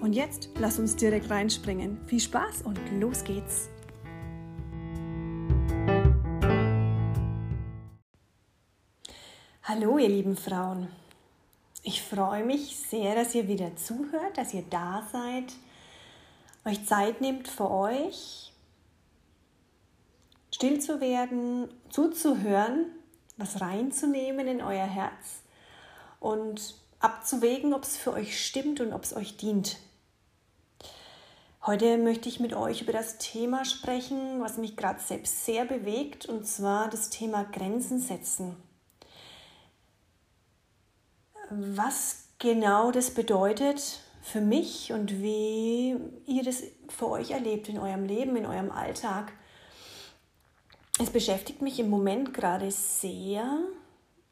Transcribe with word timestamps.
Und 0.00 0.14
jetzt 0.14 0.48
lass 0.58 0.78
uns 0.78 0.96
direkt 0.96 1.28
reinspringen. 1.28 2.00
Viel 2.06 2.20
Spaß 2.20 2.62
und 2.62 2.78
los 2.98 3.22
geht's! 3.22 3.68
Hallo 9.62 9.98
ihr 9.98 10.08
lieben 10.08 10.38
Frauen. 10.38 10.88
Ich 11.82 12.02
freue 12.02 12.44
mich 12.44 12.78
sehr, 12.78 13.14
dass 13.14 13.34
ihr 13.34 13.46
wieder 13.46 13.76
zuhört, 13.76 14.38
dass 14.38 14.54
ihr 14.54 14.64
da 14.68 15.06
seid, 15.12 15.52
euch 16.64 16.84
Zeit 16.86 17.20
nehmt 17.20 17.46
für 17.46 17.70
euch, 17.70 18.54
still 20.50 20.80
zu 20.80 21.00
werden, 21.02 21.68
zuzuhören, 21.90 22.86
was 23.36 23.60
reinzunehmen 23.60 24.48
in 24.48 24.62
euer 24.62 24.86
Herz 24.86 25.42
und 26.20 26.74
abzuwägen, 27.00 27.74
ob 27.74 27.82
es 27.82 27.98
für 27.98 28.12
euch 28.12 28.44
stimmt 28.44 28.80
und 28.80 28.94
ob 28.94 29.04
es 29.04 29.14
euch 29.14 29.36
dient. 29.36 29.76
Heute 31.66 31.98
möchte 31.98 32.30
ich 32.30 32.40
mit 32.40 32.54
euch 32.54 32.80
über 32.80 32.92
das 32.92 33.18
Thema 33.18 33.66
sprechen, 33.66 34.40
was 34.40 34.56
mich 34.56 34.76
gerade 34.76 34.98
selbst 34.98 35.44
sehr 35.44 35.66
bewegt, 35.66 36.24
und 36.24 36.46
zwar 36.46 36.88
das 36.88 37.10
Thema 37.10 37.44
Grenzen 37.44 38.00
setzen. 38.00 38.56
Was 41.50 42.28
genau 42.38 42.90
das 42.92 43.10
bedeutet 43.10 44.00
für 44.22 44.40
mich 44.40 44.92
und 44.92 45.20
wie 45.20 45.96
ihr 46.24 46.42
das 46.42 46.62
für 46.88 47.10
euch 47.10 47.32
erlebt 47.32 47.68
in 47.68 47.78
eurem 47.78 48.06
Leben, 48.06 48.36
in 48.36 48.46
eurem 48.46 48.70
Alltag. 48.70 49.30
Es 50.98 51.10
beschäftigt 51.10 51.60
mich 51.60 51.78
im 51.78 51.90
Moment 51.90 52.32
gerade 52.32 52.70
sehr 52.70 53.58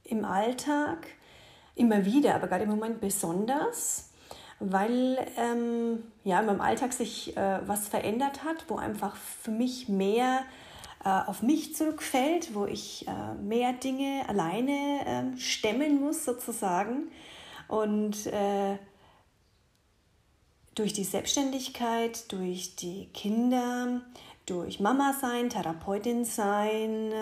im 0.04 0.24
Alltag, 0.24 1.06
immer 1.74 2.06
wieder, 2.06 2.36
aber 2.36 2.48
gerade 2.48 2.64
im 2.64 2.70
Moment 2.70 3.02
besonders 3.02 4.08
weil 4.60 5.26
ähm, 5.36 6.02
ja, 6.24 6.40
in 6.40 6.46
meinem 6.46 6.60
Alltag 6.60 6.92
sich 6.92 7.36
äh, 7.36 7.60
was 7.66 7.88
verändert 7.88 8.44
hat, 8.44 8.64
wo 8.68 8.76
einfach 8.76 9.16
für 9.16 9.50
mich 9.50 9.88
mehr 9.88 10.42
äh, 11.04 11.08
auf 11.08 11.42
mich 11.42 11.76
zurückfällt, 11.76 12.54
wo 12.54 12.66
ich 12.66 13.06
äh, 13.06 13.34
mehr 13.34 13.72
Dinge 13.72 14.28
alleine 14.28 15.00
ähm, 15.06 15.38
stemmen 15.38 16.00
muss 16.00 16.24
sozusagen. 16.24 17.10
Und 17.68 18.26
äh, 18.26 18.78
durch 20.74 20.92
die 20.92 21.04
Selbstständigkeit, 21.04 22.30
durch 22.32 22.76
die 22.76 23.06
Kinder, 23.12 24.00
durch 24.46 24.80
Mama 24.80 25.14
sein, 25.20 25.50
Therapeutin 25.50 26.24
sein, 26.24 27.12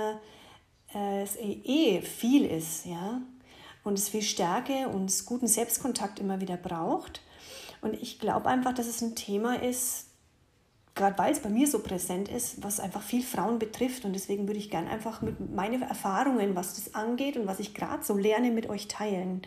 äh, 0.94 1.22
es 1.22 1.36
eh, 1.36 1.60
eh 1.64 2.02
viel 2.02 2.44
ist, 2.44 2.86
ja, 2.86 3.20
und 3.84 3.98
es 3.98 4.08
viel 4.08 4.22
Stärke 4.22 4.88
und 4.88 5.12
guten 5.26 5.48
Selbstkontakt 5.48 6.18
immer 6.18 6.40
wieder 6.40 6.56
braucht. 6.56 7.20
Und 7.80 7.94
ich 7.94 8.18
glaube 8.18 8.48
einfach, 8.48 8.72
dass 8.72 8.86
es 8.86 9.02
ein 9.02 9.14
Thema 9.14 9.62
ist, 9.62 10.06
gerade 10.94 11.18
weil 11.18 11.32
es 11.32 11.40
bei 11.40 11.50
mir 11.50 11.68
so 11.68 11.80
präsent 11.80 12.28
ist, 12.28 12.62
was 12.64 12.80
einfach 12.80 13.02
viel 13.02 13.22
Frauen 13.22 13.58
betrifft. 13.58 14.04
Und 14.04 14.12
deswegen 14.14 14.48
würde 14.48 14.58
ich 14.58 14.70
gerne 14.70 14.90
einfach 14.90 15.22
mit 15.22 15.54
meinen 15.54 15.82
Erfahrungen, 15.82 16.56
was 16.56 16.74
das 16.74 16.94
angeht 16.94 17.36
und 17.36 17.46
was 17.46 17.60
ich 17.60 17.74
gerade 17.74 18.02
so 18.02 18.16
lerne, 18.16 18.50
mit 18.50 18.68
euch 18.68 18.88
teilen. 18.88 19.42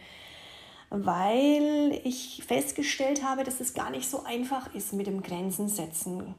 Weil 0.91 1.99
ich 2.03 2.43
festgestellt 2.47 3.23
habe, 3.23 3.43
dass 3.43 3.59
es 3.59 3.73
gar 3.73 3.89
nicht 3.89 4.09
so 4.09 4.23
einfach 4.23 4.73
ist 4.73 4.93
mit 4.93 5.07
dem 5.07 5.21
Grenzen 5.21 5.67
setzen. 5.67 6.35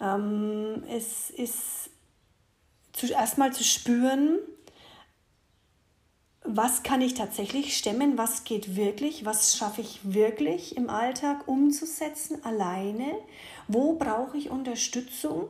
Ähm, 0.00 0.82
es 0.88 1.30
ist 1.30 1.90
zuerst 2.92 3.38
mal 3.38 3.52
zu 3.52 3.64
spüren, 3.64 4.38
was 6.44 6.82
kann 6.82 7.00
ich 7.00 7.14
tatsächlich 7.14 7.76
stemmen, 7.76 8.18
was 8.18 8.44
geht 8.44 8.76
wirklich, 8.76 9.24
was 9.24 9.56
schaffe 9.56 9.80
ich 9.80 10.00
wirklich 10.02 10.76
im 10.76 10.90
Alltag 10.90 11.46
umzusetzen 11.46 12.44
alleine, 12.44 13.14
wo 13.68 13.94
brauche 13.94 14.36
ich 14.36 14.50
Unterstützung 14.50 15.48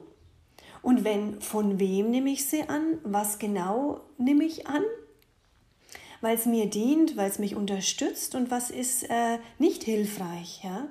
und 0.83 1.05
wenn, 1.05 1.41
von 1.41 1.79
wem 1.79 2.11
nehme 2.11 2.31
ich 2.31 2.47
sie 2.47 2.69
an, 2.69 2.99
was 3.05 3.39
genau 3.39 4.01
nehme 4.19 4.45
ich 4.45 4.67
an, 4.67 4.83
weil 6.21 6.37
es 6.37 6.45
mir 6.45 6.67
dient, 6.67 7.17
weil 7.17 7.31
es 7.31 7.39
mich 7.39 7.57
unterstützt 7.57 8.35
und 8.35 8.51
was 8.51 8.71
ist 8.71 9.05
äh, 9.05 9.39
nicht 9.59 9.85
hilfreich. 9.85 10.63
Ja? 10.63 10.89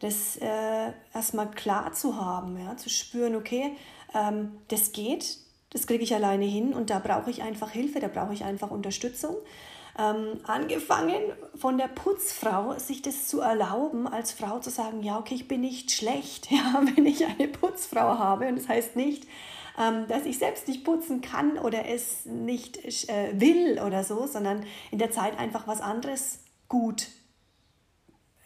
Das 0.00 0.36
äh, 0.36 0.92
erstmal 1.14 1.50
klar 1.50 1.92
zu 1.92 2.16
haben, 2.16 2.58
ja? 2.58 2.76
zu 2.76 2.90
spüren, 2.90 3.36
okay, 3.36 3.76
ähm, 4.12 4.52
das 4.68 4.92
geht, 4.92 5.38
das 5.74 5.86
kriege 5.88 6.04
ich 6.04 6.14
alleine 6.14 6.46
hin 6.46 6.72
und 6.72 6.88
da 6.88 7.00
brauche 7.00 7.30
ich 7.30 7.42
einfach 7.42 7.70
Hilfe, 7.70 8.00
da 8.00 8.08
brauche 8.08 8.32
ich 8.32 8.44
einfach 8.44 8.70
Unterstützung. 8.70 9.36
Ähm, 9.98 10.40
angefangen 10.44 11.20
von 11.56 11.78
der 11.78 11.88
Putzfrau, 11.88 12.78
sich 12.78 13.02
das 13.02 13.28
zu 13.28 13.40
erlauben, 13.40 14.08
als 14.08 14.32
Frau 14.32 14.60
zu 14.60 14.70
sagen, 14.70 15.02
ja, 15.02 15.18
okay, 15.18 15.34
ich 15.34 15.48
bin 15.48 15.60
nicht 15.60 15.90
schlecht, 15.90 16.50
ja, 16.50 16.82
wenn 16.94 17.04
ich 17.04 17.26
eine 17.26 17.48
Putzfrau 17.48 18.18
habe. 18.18 18.46
Und 18.46 18.56
das 18.56 18.68
heißt 18.68 18.96
nicht, 18.96 19.26
ähm, 19.78 20.06
dass 20.08 20.24
ich 20.24 20.38
selbst 20.38 20.68
nicht 20.68 20.84
putzen 20.84 21.20
kann 21.20 21.58
oder 21.58 21.88
es 21.88 22.24
nicht 22.24 22.84
äh, 23.08 23.32
will 23.34 23.80
oder 23.84 24.04
so, 24.04 24.26
sondern 24.28 24.64
in 24.92 24.98
der 24.98 25.10
Zeit 25.10 25.38
einfach 25.38 25.66
was 25.66 25.80
anderes 25.80 26.40
gut 26.68 27.08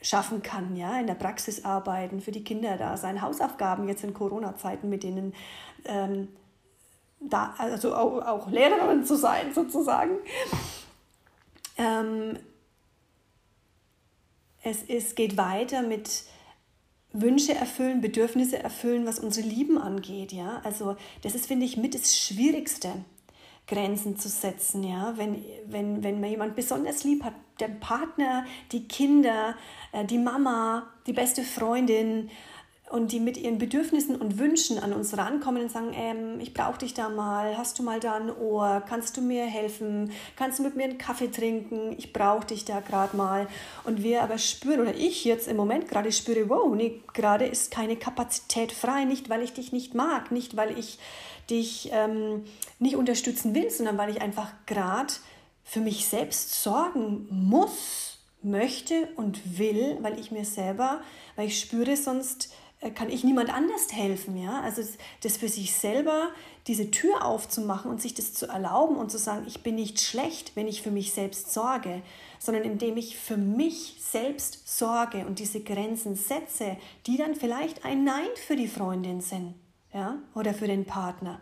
schaffen 0.00 0.42
kann, 0.42 0.76
ja, 0.76 0.98
in 0.98 1.06
der 1.06 1.14
Praxis 1.14 1.64
arbeiten, 1.64 2.20
für 2.22 2.32
die 2.32 2.44
Kinder 2.44 2.78
da 2.78 2.96
sein, 2.96 3.20
Hausaufgaben 3.20 3.88
jetzt 3.88 4.04
in 4.04 4.14
Corona-Zeiten, 4.14 4.88
mit 4.88 5.02
denen 5.02 5.34
ähm, 5.84 6.28
da, 7.20 7.54
also 7.58 7.94
auch, 7.94 8.24
auch 8.26 8.50
Lehrerin 8.50 9.04
zu 9.04 9.16
sein 9.16 9.52
sozusagen. 9.54 10.16
Ähm, 11.76 12.38
es 14.62 14.82
ist, 14.82 15.16
geht 15.16 15.36
weiter 15.36 15.82
mit 15.82 16.24
Wünsche 17.12 17.54
erfüllen, 17.54 18.00
Bedürfnisse 18.00 18.58
erfüllen, 18.58 19.06
was 19.06 19.18
unsere 19.18 19.46
Lieben 19.46 19.78
angeht. 19.78 20.32
Ja? 20.32 20.60
Also 20.64 20.96
das 21.22 21.34
ist, 21.34 21.46
finde 21.46 21.66
ich, 21.66 21.76
mit 21.76 21.94
das 21.94 22.16
Schwierigste, 22.16 22.92
Grenzen 23.66 24.18
zu 24.18 24.28
setzen. 24.28 24.82
Ja? 24.84 25.14
Wenn, 25.16 25.44
wenn, 25.66 26.02
wenn 26.02 26.20
man 26.20 26.30
jemand 26.30 26.56
besonders 26.56 27.04
lieb 27.04 27.24
hat, 27.24 27.34
der 27.60 27.68
Partner, 27.68 28.44
die 28.72 28.86
Kinder, 28.86 29.56
äh, 29.92 30.04
die 30.04 30.18
Mama, 30.18 30.88
die 31.06 31.12
beste 31.12 31.42
Freundin, 31.42 32.30
und 32.90 33.12
die 33.12 33.20
mit 33.20 33.36
ihren 33.36 33.58
Bedürfnissen 33.58 34.16
und 34.16 34.38
Wünschen 34.38 34.78
an 34.78 34.92
uns 34.92 35.16
rankommen 35.16 35.62
und 35.62 35.70
sagen, 35.70 35.92
ähm, 35.94 36.40
ich 36.40 36.54
brauche 36.54 36.78
dich 36.78 36.94
da 36.94 37.08
mal, 37.08 37.56
hast 37.56 37.78
du 37.78 37.82
mal 37.82 38.00
da 38.00 38.14
ein 38.14 38.34
Ohr, 38.34 38.82
kannst 38.88 39.16
du 39.16 39.20
mir 39.20 39.44
helfen, 39.44 40.12
kannst 40.36 40.58
du 40.58 40.62
mit 40.62 40.76
mir 40.76 40.84
einen 40.84 40.98
Kaffee 40.98 41.28
trinken, 41.28 41.94
ich 41.98 42.12
brauche 42.12 42.46
dich 42.46 42.64
da 42.64 42.80
gerade 42.80 43.16
mal. 43.16 43.46
Und 43.84 44.02
wir 44.02 44.22
aber 44.22 44.38
spüren, 44.38 44.80
oder 44.80 44.94
ich 44.94 45.24
jetzt 45.24 45.48
im 45.48 45.56
Moment 45.56 45.88
gerade 45.88 46.12
spüre, 46.12 46.48
wow, 46.48 46.74
nee, 46.74 47.00
gerade 47.12 47.46
ist 47.46 47.70
keine 47.70 47.96
Kapazität 47.96 48.72
frei, 48.72 49.04
nicht 49.04 49.28
weil 49.28 49.42
ich 49.42 49.52
dich 49.52 49.72
nicht 49.72 49.94
mag, 49.94 50.30
nicht 50.30 50.56
weil 50.56 50.78
ich 50.78 50.98
dich 51.50 51.90
ähm, 51.92 52.44
nicht 52.78 52.96
unterstützen 52.96 53.54
will, 53.54 53.70
sondern 53.70 53.98
weil 53.98 54.10
ich 54.10 54.20
einfach 54.20 54.52
gerade 54.66 55.12
für 55.64 55.80
mich 55.80 56.06
selbst 56.06 56.62
sorgen 56.62 57.26
muss, 57.30 58.18
möchte 58.42 59.08
und 59.16 59.58
will, 59.58 59.98
weil 60.00 60.18
ich 60.18 60.30
mir 60.30 60.44
selber, 60.44 61.00
weil 61.36 61.48
ich 61.48 61.58
spüre 61.58 61.96
sonst, 61.96 62.50
kann 62.94 63.10
ich 63.10 63.24
niemand 63.24 63.52
anders 63.52 63.92
helfen, 63.92 64.36
ja? 64.36 64.60
Also 64.60 64.82
das 65.22 65.36
für 65.36 65.48
sich 65.48 65.74
selber 65.74 66.30
diese 66.68 66.90
Tür 66.90 67.24
aufzumachen 67.24 67.90
und 67.90 68.00
sich 68.00 68.14
das 68.14 68.34
zu 68.34 68.46
erlauben 68.46 68.96
und 68.96 69.10
zu 69.10 69.18
sagen, 69.18 69.44
ich 69.48 69.62
bin 69.62 69.74
nicht 69.74 70.00
schlecht, 70.00 70.54
wenn 70.54 70.68
ich 70.68 70.82
für 70.82 70.92
mich 70.92 71.12
selbst 71.12 71.52
sorge, 71.52 72.02
sondern 72.38 72.62
indem 72.62 72.96
ich 72.96 73.16
für 73.16 73.36
mich 73.36 73.96
selbst 73.98 74.78
sorge 74.78 75.26
und 75.26 75.40
diese 75.40 75.60
Grenzen 75.60 76.14
setze, 76.14 76.76
die 77.06 77.16
dann 77.16 77.34
vielleicht 77.34 77.84
ein 77.84 78.04
Nein 78.04 78.28
für 78.46 78.54
die 78.54 78.68
Freundin 78.68 79.20
sind, 79.20 79.54
ja? 79.92 80.18
Oder 80.34 80.54
für 80.54 80.68
den 80.68 80.84
Partner. 80.84 81.40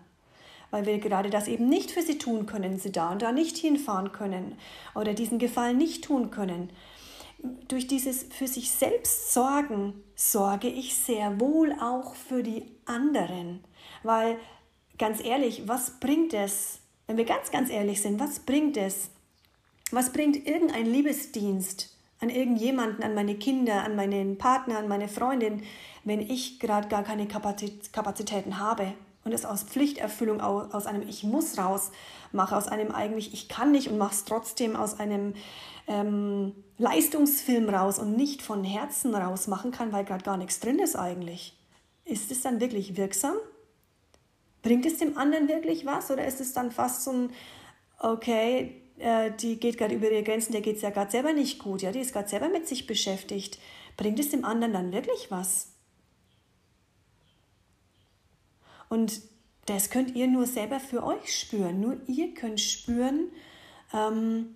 Weil 0.70 0.86
wir 0.86 0.98
gerade 0.98 1.28
das 1.28 1.48
eben 1.48 1.68
nicht 1.68 1.90
für 1.90 2.02
sie 2.02 2.16
tun 2.16 2.46
können, 2.46 2.78
sie 2.78 2.92
da 2.92 3.12
und 3.12 3.20
da 3.20 3.30
nicht 3.30 3.58
hinfahren 3.58 4.10
können 4.12 4.56
oder 4.94 5.12
diesen 5.12 5.38
Gefallen 5.38 5.76
nicht 5.76 6.04
tun 6.04 6.30
können 6.30 6.70
durch 7.68 7.86
dieses 7.86 8.24
für 8.24 8.46
sich 8.46 8.70
selbst 8.70 9.32
sorgen, 9.32 10.02
sorge 10.14 10.68
ich 10.68 10.96
sehr 10.96 11.40
wohl 11.40 11.72
auch 11.80 12.14
für 12.14 12.42
die 12.42 12.64
anderen. 12.84 13.62
Weil 14.02 14.38
ganz 14.98 15.22
ehrlich, 15.22 15.68
was 15.68 16.00
bringt 16.00 16.34
es, 16.34 16.80
wenn 17.06 17.16
wir 17.16 17.24
ganz, 17.24 17.50
ganz 17.50 17.70
ehrlich 17.70 18.00
sind, 18.00 18.18
was 18.18 18.40
bringt 18.40 18.76
es? 18.76 19.10
Was 19.92 20.12
bringt 20.12 20.46
irgendein 20.46 20.86
Liebesdienst, 20.86 21.96
an 22.20 22.30
irgendjemanden, 22.30 23.04
an 23.04 23.14
meine 23.14 23.36
Kinder, 23.36 23.84
an 23.84 23.94
meinen 23.94 24.38
Partner, 24.38 24.78
an 24.78 24.88
meine 24.88 25.08
Freundin, 25.08 25.62
wenn 26.02 26.20
ich 26.20 26.58
gerade 26.58 26.88
gar 26.88 27.04
keine 27.04 27.28
Kapazitäten 27.28 28.58
habe 28.58 28.94
und 29.26 29.32
es 29.32 29.44
aus 29.44 29.64
Pflichterfüllung, 29.64 30.40
aus 30.40 30.86
einem 30.86 31.06
Ich 31.06 31.24
muss 31.24 31.58
raus 31.58 31.90
mache, 32.32 32.56
aus 32.56 32.68
einem 32.68 32.92
eigentlich 32.92 33.34
Ich 33.34 33.48
kann 33.48 33.72
nicht 33.72 33.88
und 33.88 33.98
mache 33.98 34.14
es 34.14 34.24
trotzdem 34.24 34.76
aus 34.76 34.98
einem 34.98 35.34
ähm, 35.88 36.52
Leistungsfilm 36.78 37.68
raus 37.68 37.98
und 37.98 38.16
nicht 38.16 38.40
von 38.40 38.64
Herzen 38.64 39.14
raus 39.14 39.48
machen 39.48 39.72
kann, 39.72 39.92
weil 39.92 40.04
gerade 40.04 40.24
gar 40.24 40.36
nichts 40.36 40.60
drin 40.60 40.78
ist 40.78 40.96
eigentlich. 40.96 41.58
Ist 42.04 42.30
es 42.30 42.42
dann 42.42 42.60
wirklich 42.60 42.96
wirksam? 42.96 43.34
Bringt 44.62 44.86
es 44.86 44.98
dem 44.98 45.18
anderen 45.18 45.48
wirklich 45.48 45.84
was 45.84 46.10
oder 46.10 46.24
ist 46.26 46.40
es 46.40 46.52
dann 46.52 46.70
fast 46.70 47.04
so 47.04 47.10
ein, 47.12 47.30
okay, 47.98 48.80
äh, 48.98 49.32
die 49.32 49.58
geht 49.58 49.76
gerade 49.76 49.94
über 49.94 50.10
ihre 50.10 50.22
Grenzen, 50.22 50.52
der 50.52 50.60
geht 50.60 50.76
es 50.76 50.82
ja 50.82 50.90
gerade 50.90 51.10
selber 51.10 51.32
nicht 51.32 51.58
gut, 51.58 51.82
ja, 51.82 51.92
die 51.92 52.00
ist 52.00 52.12
gerade 52.12 52.28
selber 52.28 52.48
mit 52.48 52.66
sich 52.68 52.86
beschäftigt. 52.86 53.58
Bringt 53.96 54.20
es 54.20 54.30
dem 54.30 54.44
anderen 54.44 54.72
dann 54.72 54.92
wirklich 54.92 55.30
was? 55.30 55.75
Und 58.88 59.20
das 59.66 59.90
könnt 59.90 60.14
ihr 60.14 60.26
nur 60.26 60.46
selber 60.46 60.80
für 60.80 61.04
euch 61.04 61.36
spüren. 61.38 61.80
Nur 61.80 61.98
ihr 62.06 62.34
könnt 62.34 62.60
spüren, 62.60 63.30
ähm, 63.92 64.54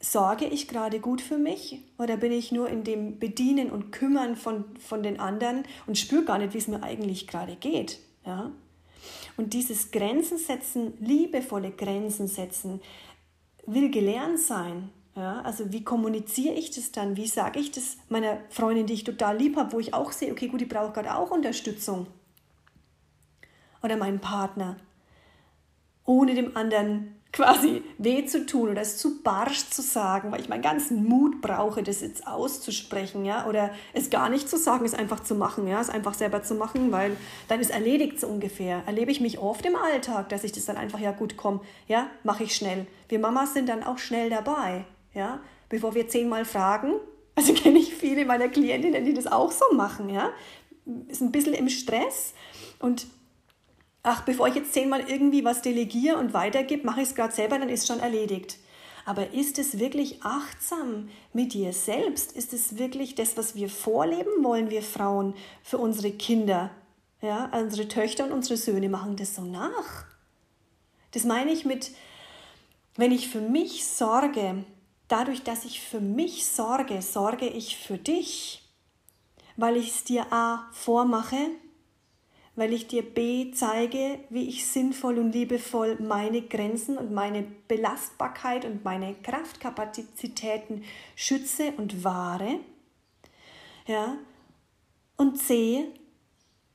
sorge 0.00 0.46
ich 0.46 0.68
gerade 0.68 1.00
gut 1.00 1.20
für 1.20 1.38
mich 1.38 1.80
oder 1.98 2.16
bin 2.16 2.32
ich 2.32 2.52
nur 2.52 2.68
in 2.68 2.84
dem 2.84 3.18
Bedienen 3.18 3.70
und 3.70 3.90
Kümmern 3.90 4.36
von, 4.36 4.64
von 4.78 5.02
den 5.02 5.18
anderen 5.18 5.64
und 5.86 5.98
spüre 5.98 6.24
gar 6.24 6.38
nicht, 6.38 6.52
wie 6.52 6.58
es 6.58 6.68
mir 6.68 6.82
eigentlich 6.82 7.26
gerade 7.26 7.56
geht. 7.56 8.00
Ja? 8.26 8.50
Und 9.36 9.54
dieses 9.54 9.90
Grenzen 9.90 10.38
setzen, 10.38 10.94
liebevolle 11.00 11.70
Grenzen 11.70 12.28
setzen, 12.28 12.80
will 13.66 13.90
gelernt 13.90 14.38
sein. 14.38 14.90
Ja, 15.16 15.42
also 15.42 15.72
wie 15.72 15.84
kommuniziere 15.84 16.54
ich 16.54 16.72
das 16.72 16.90
dann? 16.90 17.16
Wie 17.16 17.28
sage 17.28 17.60
ich 17.60 17.70
das 17.70 17.96
meiner 18.08 18.38
Freundin, 18.50 18.86
die 18.86 18.94
ich 18.94 19.04
total 19.04 19.36
lieb 19.36 19.56
habe, 19.56 19.72
wo 19.72 19.78
ich 19.78 19.94
auch 19.94 20.10
sehe, 20.10 20.32
okay, 20.32 20.48
gut, 20.48 20.60
die 20.60 20.66
braucht 20.66 20.94
gerade 20.94 21.14
auch 21.14 21.30
Unterstützung. 21.30 22.08
Oder 23.82 23.96
meinen 23.96 24.18
Partner. 24.18 24.76
Ohne 26.04 26.34
dem 26.34 26.56
anderen 26.56 27.14
quasi 27.34 27.82
weh 27.98 28.24
zu 28.26 28.46
tun 28.46 28.70
oder 28.70 28.80
es 28.80 28.96
zu 28.96 29.22
barsch 29.22 29.68
zu 29.68 29.82
sagen, 29.82 30.30
weil 30.30 30.40
ich 30.40 30.48
meinen 30.48 30.62
ganzen 30.62 31.04
Mut 31.04 31.40
brauche, 31.40 31.82
das 31.82 32.00
jetzt 32.00 32.26
auszusprechen, 32.26 33.24
ja, 33.24 33.46
oder 33.46 33.70
es 33.92 34.08
gar 34.08 34.28
nicht 34.28 34.48
zu 34.48 34.56
sagen, 34.56 34.84
es 34.84 34.94
einfach 34.94 35.20
zu 35.20 35.34
machen, 35.34 35.66
ja, 35.66 35.80
es 35.80 35.90
einfach 35.90 36.14
selber 36.14 36.44
zu 36.44 36.54
machen, 36.54 36.92
weil 36.92 37.16
dann 37.48 37.60
ist 37.60 37.70
erledigt 37.70 38.20
so 38.20 38.28
ungefähr. 38.28 38.84
Erlebe 38.86 39.10
ich 39.10 39.20
mich 39.20 39.38
oft 39.38 39.66
im 39.66 39.74
Alltag, 39.74 40.28
dass 40.28 40.44
ich 40.44 40.52
das 40.52 40.66
dann 40.66 40.76
einfach, 40.76 41.00
ja 41.00 41.10
gut, 41.10 41.36
komm, 41.36 41.60
ja, 41.88 42.06
mache 42.22 42.44
ich 42.44 42.54
schnell. 42.54 42.86
Wir 43.08 43.18
Mamas 43.18 43.52
sind 43.52 43.68
dann 43.68 43.82
auch 43.82 43.98
schnell 43.98 44.30
dabei, 44.30 44.84
ja, 45.14 45.40
bevor 45.68 45.94
wir 45.94 46.08
zehnmal 46.08 46.44
fragen. 46.44 46.94
Also 47.36 47.52
kenne 47.52 47.80
ich 47.80 47.92
viele 47.92 48.24
meiner 48.26 48.48
Klientinnen, 48.48 49.04
die 49.04 49.12
das 49.12 49.26
auch 49.26 49.50
so 49.50 49.64
machen, 49.74 50.08
ja, 50.08 50.30
ist 51.08 51.20
ein 51.20 51.32
bisschen 51.32 51.52
im 51.52 51.68
Stress 51.68 52.32
und 52.78 53.08
ach, 54.04 54.22
bevor 54.22 54.46
ich 54.46 54.54
jetzt 54.54 54.72
zehnmal 54.72 55.00
irgendwie 55.10 55.44
was 55.44 55.60
delegiere 55.60 56.18
und 56.18 56.32
weitergebe, 56.32 56.86
mache 56.86 57.00
ich 57.00 57.08
es 57.08 57.16
gerade 57.16 57.34
selber, 57.34 57.58
dann 57.58 57.68
ist 57.68 57.88
schon 57.88 57.98
erledigt. 57.98 58.58
Aber 59.04 59.32
ist 59.32 59.58
es 59.58 59.78
wirklich 59.78 60.22
achtsam 60.22 61.08
mit 61.32 61.52
dir 61.52 61.72
selbst? 61.72 62.32
Ist 62.32 62.52
es 62.52 62.78
wirklich 62.78 63.14
das, 63.14 63.36
was 63.36 63.54
wir 63.54 63.68
vorleben 63.68 64.42
wollen, 64.42 64.70
wir 64.70 64.82
Frauen, 64.82 65.34
für 65.62 65.78
unsere 65.78 66.12
Kinder? 66.12 66.70
Ja, 67.20 67.50
unsere 67.52 67.88
Töchter 67.88 68.24
und 68.24 68.32
unsere 68.32 68.56
Söhne 68.56 68.88
machen 68.88 69.16
das 69.16 69.34
so 69.34 69.42
nach. 69.42 70.06
Das 71.12 71.24
meine 71.24 71.52
ich 71.52 71.64
mit, 71.64 71.92
wenn 72.96 73.12
ich 73.12 73.28
für 73.28 73.40
mich 73.40 73.86
sorge, 73.86 74.64
dadurch, 75.08 75.42
dass 75.42 75.64
ich 75.64 75.80
für 75.80 76.00
mich 76.00 76.46
sorge, 76.46 77.02
sorge 77.02 77.46
ich 77.46 77.76
für 77.76 77.98
dich, 77.98 78.62
weil 79.56 79.76
ich 79.76 79.90
es 79.90 80.04
dir 80.04 80.32
A 80.32 80.68
vormache, 80.72 81.50
weil 82.56 82.72
ich 82.72 82.86
dir 82.86 83.02
B 83.02 83.50
zeige, 83.52 84.20
wie 84.30 84.48
ich 84.48 84.66
sinnvoll 84.66 85.18
und 85.18 85.32
liebevoll 85.32 85.98
meine 86.00 86.42
Grenzen 86.42 86.96
und 86.96 87.12
meine 87.12 87.42
Belastbarkeit 87.68 88.64
und 88.64 88.84
meine 88.84 89.14
Kraftkapazitäten 89.14 90.84
schütze 91.16 91.72
und 91.76 92.04
wahre. 92.04 92.60
Ja? 93.86 94.16
Und 95.16 95.38
C, 95.38 95.86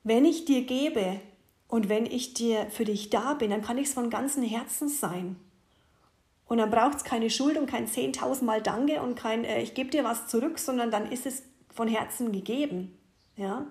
wenn 0.04 0.26
ich 0.26 0.46
dir 0.46 0.64
gebe 0.64 1.22
und 1.68 1.88
wenn 1.88 2.06
ich 2.06 2.34
dir 2.34 2.68
für 2.70 2.86
dich 2.86 3.10
da 3.10 3.34
bin, 3.34 3.52
dann 3.52 3.62
kann 3.62 3.78
ich 3.78 3.88
es 3.88 3.94
von 3.94 4.10
ganzem 4.10 4.44
Herzen 4.44 4.90
sein. 4.90 5.38
Und 6.50 6.58
dann 6.58 6.72
braucht 6.72 6.98
es 6.98 7.04
keine 7.04 7.30
Schuld 7.30 7.58
und 7.58 7.68
kein 7.68 7.88
10.000 7.88 8.44
Mal 8.44 8.62
Danke 8.62 9.02
und 9.04 9.16
kein 9.16 9.46
äh, 9.46 9.62
Ich 9.62 9.76
gebe 9.76 9.92
dir 9.92 10.04
was 10.04 10.28
zurück, 10.28 10.58
sondern 10.58 10.90
dann 10.90 11.12
ist 11.12 11.28
es 11.28 11.44
von 11.74 11.88
Herzen 11.88 12.32
gegeben. 12.32 12.98
Ja? 13.36 13.68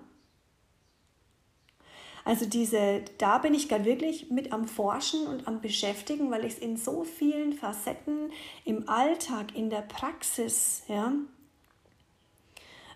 Also 2.23 2.45
diese, 2.45 3.03
da 3.17 3.37
bin 3.39 3.53
ich 3.53 3.67
gerade 3.67 3.83
wirklich 3.83 4.31
mit 4.31 4.53
am 4.53 4.65
Forschen 4.65 5.27
und 5.27 5.45
am 5.45 5.59
Beschäftigen, 5.59 6.31
weil 6.31 6.45
ich 6.45 6.53
es 6.53 6.59
in 6.59 6.77
so 6.77 7.03
vielen 7.03 7.51
Facetten 7.51 8.31
im 8.63 8.87
Alltag, 8.87 9.55
in 9.55 9.69
der 9.69 9.81
Praxis 9.81 10.83
ja, 10.87 11.11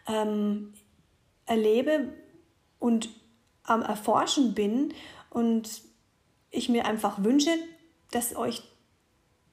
ähm, 0.08 0.74
erlebe 1.46 2.14
und 2.80 3.10
am 3.64 3.82
Erforschen 3.82 4.54
bin 4.54 4.94
und 5.30 5.82
ich 6.52 6.70
mir 6.70 6.86
einfach 6.86 7.22
wünsche, 7.22 7.52
dass 8.12 8.36
euch 8.38 8.64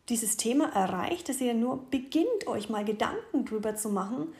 dieses 0.09 0.37
Thema 0.37 0.75
erreicht, 0.75 1.29
dass 1.29 1.41
ihr 1.41 1.55
nur 1.55 1.91
beginnt, 1.91 2.47
euch 2.47 2.69
mal 2.69 2.85
Gedanken 2.85 3.45
drüber 3.45 3.77
zu 3.77 3.91
machen, 3.91 4.33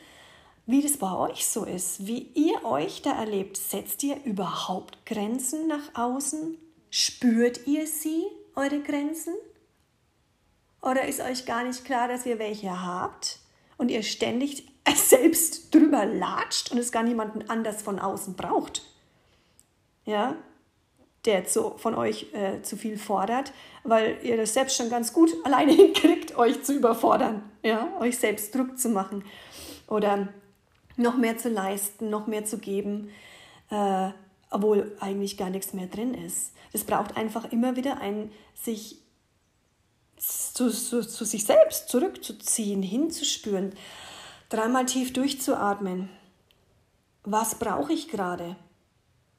wie 0.67 0.83
das 0.83 0.97
bei 0.99 1.13
euch 1.13 1.47
so 1.47 1.65
ist, 1.65 2.07
wie 2.07 2.31
ihr 2.35 2.65
euch 2.65 3.03
da 3.03 3.13
erlebt. 3.13 3.57
Setzt 3.57 4.03
ihr 4.03 4.23
überhaupt 4.25 5.05
Grenzen 5.07 5.67
nach 5.67 5.95
außen? 5.95 6.57
Spürt 6.91 7.67
ihr 7.67 7.87
sie, 7.87 8.23
eure 8.55 8.81
Grenzen? 8.81 9.35
Oder 10.83 11.07
ist 11.07 11.21
euch 11.21 11.45
gar 11.45 11.65
nicht 11.65 11.85
klar, 11.85 12.09
dass 12.09 12.27
ihr 12.27 12.39
welche 12.39 12.85
habt 12.85 13.41
und 13.77 13.91
ihr 13.91 14.03
ständig 14.03 14.67
selbst 14.95 15.75
drüber 15.75 16.07
latscht 16.07 16.73
und 16.73 16.79
es 16.79 16.93
gar 16.93 17.03
niemanden 17.03 17.49
anders 17.49 17.83
von 17.83 17.99
außen 17.99 18.35
braucht? 18.35 18.83
Ja, 20.05 20.37
der 21.25 21.45
zu, 21.45 21.73
von 21.77 21.95
euch 21.95 22.33
äh, 22.33 22.63
zu 22.63 22.77
viel 22.77 22.99
fordert, 22.99 23.53
weil 23.85 24.19
ihr 24.23 24.37
das 24.37 24.55
selbst 24.55 24.77
schon 24.77 24.91
ganz 24.91 25.13
gut 25.13 25.31
alleine 25.45 25.73
hinkriegt, 25.73 26.37
euch 26.37 26.63
zu 26.63 26.75
überfordern, 26.75 27.43
ja, 27.63 27.89
euch 28.01 28.19
selbst 28.19 28.55
Druck 28.55 28.79
zu 28.79 28.89
machen. 28.89 29.25
Oder 29.87 30.29
noch 30.97 31.17
mehr 31.17 31.37
zu 31.39 31.49
leisten, 31.49 32.11
noch 32.11 32.27
mehr 32.27 32.45
zu 32.45 32.59
geben, 32.59 33.11
äh, 33.71 34.11
obwohl 34.51 34.97
eigentlich 35.01 35.37
gar 35.37 35.51
nichts 35.51 35.73
mehr 35.73 35.87
drin 35.87 36.15
ist. 36.15 36.53
Es 36.73 36.85
braucht 36.85 37.17
einfach 37.17 37.51
immer 37.53 37.77
wieder 37.77 38.01
ein 38.01 38.31
sich 38.55 38.99
zu, 40.17 40.71
zu, 40.71 41.07
zu 41.07 41.25
sich 41.25 41.45
selbst 41.45 41.89
zurückzuziehen, 41.89 42.83
hinzuspüren, 42.83 43.73
dreimal 44.49 44.87
tief 44.87 45.13
durchzuatmen. 45.13 46.11
Was 47.25 47.55
brauche 47.59 47.93
ich 47.93 48.09
gerade? 48.09 48.57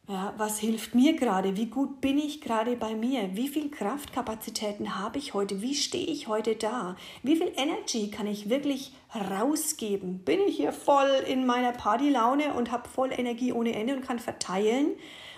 Ja, 0.08 0.34
was 0.36 0.60
hilft 0.60 0.96
mir 0.96 1.16
gerade? 1.16 1.56
Wie 1.56 1.68
gut 1.68 2.02
bin 2.02 2.18
ich 2.18 2.42
gerade 2.42 2.76
bei 2.76 2.96
mir? 2.96 3.36
Wie 3.36 3.48
viel 3.48 3.70
Kraftkapazitäten 3.70 5.00
habe 5.00 5.20
ich 5.20 5.36
heute? 5.36 5.62
Wie 5.62 5.76
stehe 5.76 6.08
ich 6.08 6.28
heute 6.28 6.56
da? 6.56 6.98
Wie 7.22 7.36
viel 7.36 7.54
Energy 7.56 8.10
kann 8.10 8.26
ich 8.26 8.50
wirklich 8.50 8.94
rausgeben? 9.14 10.20
Bin 10.20 10.40
ich 10.48 10.58
hier 10.58 10.74
voll 10.74 11.10
in 11.28 11.46
meiner 11.46 11.72
Partylaune 11.72 12.56
und 12.56 12.72
habe 12.72 12.90
voll 12.90 13.12
Energie 13.12 13.54
ohne 13.54 13.76
Ende 13.76 13.96
und 13.96 14.02
kann 14.02 14.18
verteilen, 14.18 14.88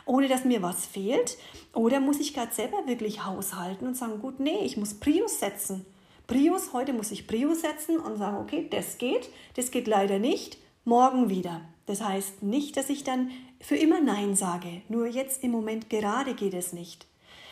ohne 0.05 0.29
dass 0.29 0.45
mir 0.45 0.61
was 0.61 0.85
fehlt? 0.85 1.37
Oder 1.73 1.99
muss 1.99 2.21
ich 2.21 2.33
gerade 2.33 2.53
selber 2.53 2.87
wirklich 2.87 3.25
haushalten 3.25 3.85
und 3.85 3.97
sagen, 3.97 4.21
gut, 4.21 4.39
nee, 4.39 4.63
ich 4.63 4.77
muss 4.77 4.93
Prius 4.93 5.39
setzen. 5.39 5.85
Prius, 6.25 6.71
heute 6.71 6.93
muss 6.93 7.11
ich 7.11 7.27
Prius 7.27 7.61
setzen 7.61 7.99
und 7.99 8.15
sagen, 8.15 8.37
okay, 8.37 8.67
das 8.71 8.97
geht, 8.97 9.29
das 9.55 9.71
geht 9.71 9.87
leider 9.87 10.19
nicht, 10.19 10.57
morgen 10.85 11.29
wieder. 11.29 11.61
Das 11.85 12.01
heißt 12.01 12.43
nicht, 12.43 12.77
dass 12.77 12.89
ich 12.89 13.03
dann 13.03 13.31
für 13.63 13.77
immer 13.77 14.01
Nein 14.01 14.35
sage. 14.35 14.81
Nur 14.89 15.07
jetzt 15.07 15.43
im 15.43 15.51
Moment 15.51 15.89
gerade 15.89 16.33
geht 16.33 16.53
es 16.53 16.73
nicht. 16.73 17.07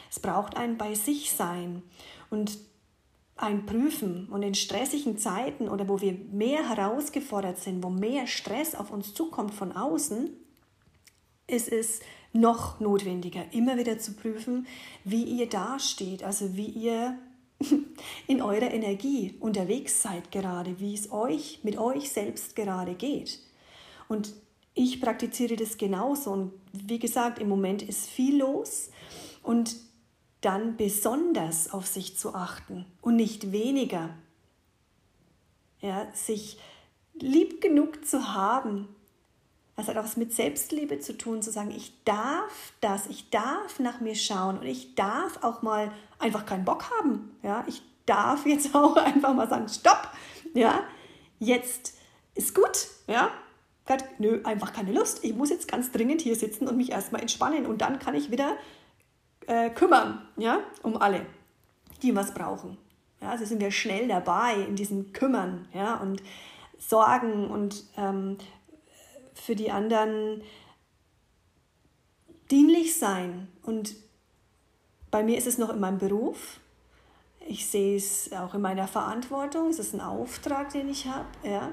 Es 0.10 0.20
braucht 0.20 0.58
ein 0.58 0.77
bei 0.77 0.94
sich 0.94 1.32
sein 1.32 1.82
und 2.30 2.60
ein 3.38 3.65
Prüfen. 3.65 4.27
Und 4.27 4.44
in 4.44 4.53
stressigen 4.53 5.18
Zeiten 5.18 5.70
oder 5.70 5.88
wo 5.88 6.01
wir 6.01 6.13
mehr 6.32 6.68
herausgefordert 6.68 7.60
sind, 7.60 7.82
wo 7.82 7.89
mehr 7.89 8.27
Stress 8.27 8.75
auf 8.75 8.91
uns 8.91 9.13
zukommt 9.13 9.53
von 9.53 9.72
außen, 9.72 10.30
ist 11.48 11.72
es 11.72 12.01
noch 12.34 12.82
notwendiger, 12.82 13.46
immer 13.53 13.77
wieder 13.77 13.98
zu 13.98 14.13
prüfen, 14.13 14.68
wie 15.03 15.24
ihr 15.24 15.48
dasteht, 15.48 16.24
also 16.24 16.56
wie 16.56 16.70
ihr 16.70 17.18
in 18.27 18.41
eurer 18.41 18.72
Energie 18.72 19.36
unterwegs 19.39 20.01
seid 20.01 20.32
gerade, 20.32 20.80
wie 20.80 20.94
es 20.94 21.12
euch 21.12 21.60
mit 21.63 21.77
euch 21.77 22.12
selbst 22.12 22.56
gerade 22.56 22.96
geht. 22.96 23.39
Und 24.08 24.34
ich 24.74 25.01
praktiziere 25.01 25.56
das 25.56 25.78
genauso. 25.78 26.32
Und 26.32 26.54
wie 26.74 27.00
gesagt, 27.00 27.40
im 27.40 27.50
Moment 27.50 27.82
ist 27.82 28.08
viel 28.08 28.40
los 28.40 28.90
und 29.44 29.75
dann 30.42 30.75
besonders 30.78 31.72
auf 31.72 31.86
sich 31.88 32.18
zu 32.18 32.34
achten 32.34 32.86
und 33.01 33.16
nicht 33.16 33.51
weniger. 33.51 34.16
ja, 35.82 36.08
sich 36.13 36.60
lieb 37.13 37.62
genug 37.62 38.06
zu 38.06 38.34
haben. 38.34 38.88
Das 39.75 39.88
hat 39.88 39.98
auch 39.98 40.04
was 40.04 40.18
mit 40.18 40.34
Selbstliebe 40.34 41.00
zu 41.00 41.18
tun, 41.18 41.42
zu 41.42 41.51
sagen, 41.51 41.72
ich 41.72 42.04
darf 42.04 42.74
das, 42.82 43.08
ich 43.08 43.30
darf 43.32 43.80
nach 43.80 44.00
mir 44.00 44.16
schauen 44.16 44.60
und 44.60 44.66
ich 44.66 44.96
darf 44.96 45.44
auch 45.44 45.62
mal 45.63 45.92
einfach 46.20 46.46
keinen 46.46 46.66
Bock 46.66 46.92
haben. 47.00 47.36
Ja, 47.42 47.63
ich 47.68 47.82
darf 48.06 48.46
jetzt 48.46 48.75
auch 48.75 48.96
einfach 48.96 49.34
mal 49.34 49.50
sagen, 49.50 49.68
stopp, 49.70 50.10
ja, 50.54 50.84
jetzt 51.40 51.98
ist 52.36 52.54
gut, 52.54 52.88
ja, 53.08 53.32
Gott, 53.92 54.06
nö, 54.20 54.40
einfach 54.46 54.72
keine 54.72 54.94
Lust. 54.94 55.22
Ich 55.22 55.36
muss 55.36 55.50
jetzt 55.50 55.68
ganz 55.68 55.92
dringend 55.92 56.22
hier 56.22 56.38
sitzen 56.38 56.66
und 56.66 56.78
mich 56.78 56.94
erstmal 56.94 57.20
entspannen 57.20 57.66
und 57.66 57.82
dann 57.82 58.00
kann 58.00 58.16
ich 58.16 58.32
wieder 58.32 58.56
äh, 59.48 59.70
kümmern, 59.70 60.26
ja, 60.38 60.60
um 60.82 60.96
alle, 60.96 61.26
die 62.02 62.16
was 62.16 62.34
brauchen. 62.34 62.78
Ja, 63.20 63.32
also 63.32 63.44
sind 63.44 63.60
wir 63.60 63.70
schnell 63.70 64.08
dabei 64.08 64.54
in 64.66 64.78
diesem 64.78 65.12
Kümmern, 65.12 65.68
ja, 65.74 65.96
und 65.98 66.24
Sorgen 66.78 67.52
und 67.52 67.84
ähm, 67.98 68.38
für 69.34 69.58
die 69.58 69.72
anderen 69.72 70.42
dienlich 72.50 72.98
sein. 72.98 73.50
Und 73.62 73.98
bei 75.10 75.22
mir 75.22 75.38
ist 75.38 75.48
es 75.48 75.58
noch 75.58 75.70
in 75.70 75.82
meinem 75.82 75.98
Beruf. 75.98 76.62
Ich 77.46 77.68
sehe 77.68 77.98
es 77.98 78.32
auch 78.32 78.54
in 78.54 78.62
meiner 78.62 78.88
Verantwortung. 78.88 79.68
Es 79.68 79.80
ist 79.80 79.94
ein 79.94 80.00
Auftrag, 80.00 80.72
den 80.72 80.88
ich 80.88 81.08
habe, 81.08 81.28
ja, 81.44 81.72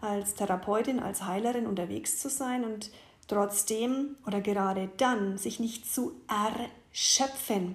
als 0.00 0.34
Therapeutin, 0.34 1.00
als 1.00 1.24
Heilerin 1.24 1.66
unterwegs 1.66 2.18
zu 2.18 2.28
sein 2.28 2.64
und 2.64 2.90
trotzdem 3.28 4.16
oder 4.26 4.40
gerade 4.40 4.88
dann 4.96 5.38
sich 5.38 5.60
nicht 5.60 5.92
zu 5.92 6.12
erschöpfen. 6.28 7.74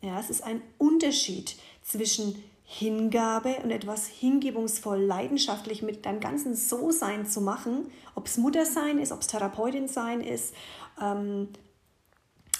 Ja, 0.00 0.18
es 0.20 0.30
ist 0.30 0.42
ein 0.42 0.60
Unterschied 0.78 1.56
zwischen 1.82 2.42
Hingabe 2.66 3.56
und 3.62 3.70
etwas 3.70 4.06
hingebungsvoll, 4.06 5.00
leidenschaftlich 5.00 5.82
mit 5.82 6.06
deinem 6.06 6.20
ganzen 6.20 6.54
So-Sein 6.54 7.26
zu 7.26 7.40
machen, 7.40 7.90
ob 8.14 8.26
es 8.26 8.38
Muttersein 8.38 8.98
ist, 8.98 9.12
ob 9.12 9.20
es 9.20 9.26
Therapeutin 9.26 9.86
sein 9.86 10.20
ist, 10.20 10.54
ähm, 11.00 11.48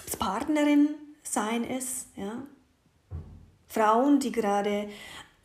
ob 0.01 0.07
es 0.07 0.17
Partnerin 0.17 0.95
sein 1.23 1.65
ist, 1.65 2.09
ja. 2.17 2.43
Frauen, 3.67 4.21
die 4.21 4.31
gerade 4.31 4.89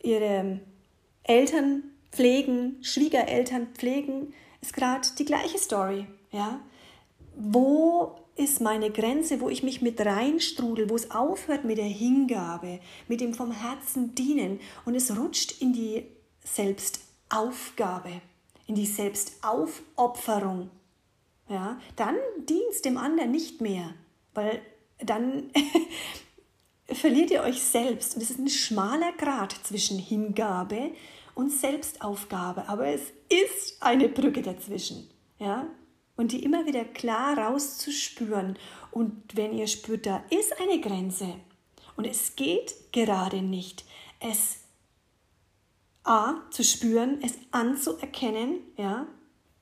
ihre 0.02 0.60
Eltern 1.24 1.82
pflegen, 2.12 2.78
Schwiegereltern 2.82 3.68
pflegen, 3.74 4.34
ist 4.60 4.74
gerade 4.74 5.08
die 5.18 5.24
gleiche 5.24 5.58
Story, 5.58 6.06
ja. 6.32 6.60
Wo 7.36 8.16
ist 8.36 8.60
meine 8.60 8.90
Grenze, 8.90 9.40
wo 9.40 9.48
ich 9.48 9.62
mich 9.62 9.82
mit 9.82 10.00
reinstrudel, 10.00 10.88
wo 10.88 10.96
es 10.96 11.10
aufhört 11.10 11.64
mit 11.64 11.78
der 11.78 11.84
Hingabe, 11.84 12.80
mit 13.06 13.20
dem 13.20 13.34
vom 13.34 13.52
Herzen 13.52 14.14
dienen 14.14 14.60
und 14.84 14.94
es 14.94 15.16
rutscht 15.16 15.60
in 15.60 15.72
die 15.72 16.04
Selbstaufgabe, 16.44 18.22
in 18.66 18.74
die 18.74 18.86
Selbstaufopferung. 18.86 20.70
Ja, 21.48 21.80
dann 21.96 22.16
dient 22.48 22.84
dem 22.84 22.96
anderen 22.96 23.32
nicht 23.32 23.60
mehr, 23.60 23.94
weil 24.34 24.62
dann 25.00 25.50
verliert 26.86 27.30
ihr 27.30 27.42
euch 27.42 27.60
selbst. 27.60 28.14
Und 28.14 28.22
es 28.22 28.30
ist 28.30 28.38
ein 28.38 28.48
schmaler 28.48 29.12
Grad 29.18 29.52
zwischen 29.64 29.98
Hingabe 29.98 30.92
und 31.40 31.50
Selbstaufgabe, 31.50 32.68
aber 32.68 32.86
es 32.88 33.02
ist 33.28 33.82
eine 33.82 34.08
Brücke 34.08 34.42
dazwischen. 34.42 35.10
Ja? 35.38 35.66
und 36.20 36.32
die 36.32 36.44
immer 36.44 36.66
wieder 36.66 36.84
klar 36.84 37.38
rauszuspüren. 37.38 38.58
Und 38.90 39.22
wenn 39.32 39.54
ihr 39.54 39.66
spürt, 39.66 40.04
da 40.04 40.22
ist 40.28 40.60
eine 40.60 40.78
Grenze 40.78 41.34
und 41.96 42.06
es 42.06 42.36
geht 42.36 42.92
gerade 42.92 43.40
nicht, 43.40 43.86
es 44.20 44.58
A 46.04 46.34
zu 46.50 46.62
spüren, 46.62 47.20
es 47.22 47.38
anzuerkennen, 47.52 48.58
ja, 48.76 49.06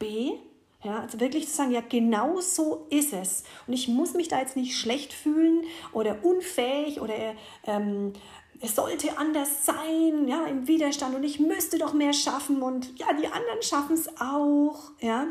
B 0.01 0.33
ja, 0.85 1.01
also 1.01 1.19
wirklich 1.19 1.49
zu 1.49 1.57
sagen, 1.57 1.73
ja, 1.73 1.81
genau 1.81 2.41
so 2.41 2.87
ist 2.91 3.13
es. 3.13 3.43
Und 3.67 3.73
ich 3.73 3.89
muss 3.89 4.15
mich 4.15 4.29
da 4.29 4.39
jetzt 4.39 4.55
nicht 4.55 4.77
schlecht 4.77 5.13
fühlen 5.13 5.65
oder 5.93 6.25
unfähig 6.25 7.01
oder 7.01 7.35
ähm, 7.67 8.13
es 8.61 8.75
sollte 8.75 9.17
anders 9.19 9.65
sein, 9.65 10.27
ja, 10.27 10.47
im 10.47 10.67
Widerstand 10.67 11.15
und 11.15 11.25
ich 11.25 11.39
müsste 11.39 11.79
doch 11.79 11.93
mehr 11.93 12.13
schaffen 12.13 12.63
und 12.63 12.99
ja, 12.99 13.13
die 13.13 13.27
anderen 13.27 13.63
schaffen 13.63 13.95
es 13.95 14.09
auch, 14.21 14.91
ja 15.01 15.27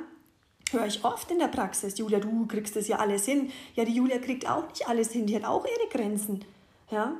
höre 0.71 0.85
ich 0.85 1.03
oft 1.03 1.31
in 1.31 1.39
der 1.39 1.47
Praxis, 1.47 1.97
Julia, 1.97 2.19
du 2.19 2.45
kriegst 2.45 2.75
das 2.75 2.87
ja 2.87 2.97
alles 2.97 3.25
hin. 3.25 3.51
Ja, 3.75 3.85
die 3.85 3.93
Julia 3.93 4.19
kriegt 4.19 4.49
auch 4.49 4.67
nicht 4.67 4.87
alles 4.87 5.11
hin, 5.11 5.25
die 5.25 5.35
hat 5.35 5.45
auch 5.45 5.65
ihre 5.65 5.89
Grenzen. 5.89 6.43
Ja? 6.91 7.15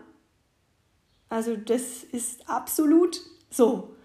Also 1.30 1.56
das 1.56 2.04
ist 2.04 2.50
absolut 2.50 3.22
so. 3.50 3.96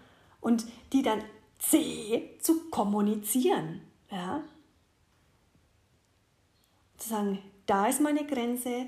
Und 0.41 0.65
die 0.91 1.01
dann 1.01 1.23
C 1.59 2.37
zu 2.41 2.69
kommunizieren. 2.69 3.81
Ja? 4.11 4.43
Zu 6.97 7.09
sagen, 7.09 7.39
da 7.65 7.87
ist 7.87 8.01
meine 8.01 8.25
Grenze, 8.25 8.87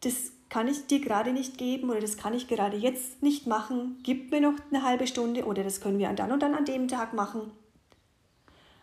das 0.00 0.32
kann 0.52 0.68
ich 0.68 0.86
dir 0.86 1.00
gerade 1.00 1.32
nicht 1.32 1.56
geben 1.56 1.90
oder 1.90 2.00
das 2.00 2.16
kann 2.16 2.34
ich 2.34 2.46
gerade 2.46 2.76
jetzt 2.76 3.22
nicht 3.22 3.46
machen, 3.46 3.98
gib 4.02 4.30
mir 4.30 4.40
noch 4.40 4.54
eine 4.70 4.82
halbe 4.82 5.06
Stunde 5.06 5.44
oder 5.46 5.64
das 5.64 5.80
können 5.80 5.98
wir 5.98 6.12
dann 6.12 6.30
und 6.30 6.42
dann 6.42 6.54
an 6.54 6.66
dem 6.66 6.88
Tag 6.88 7.14
machen 7.14 7.50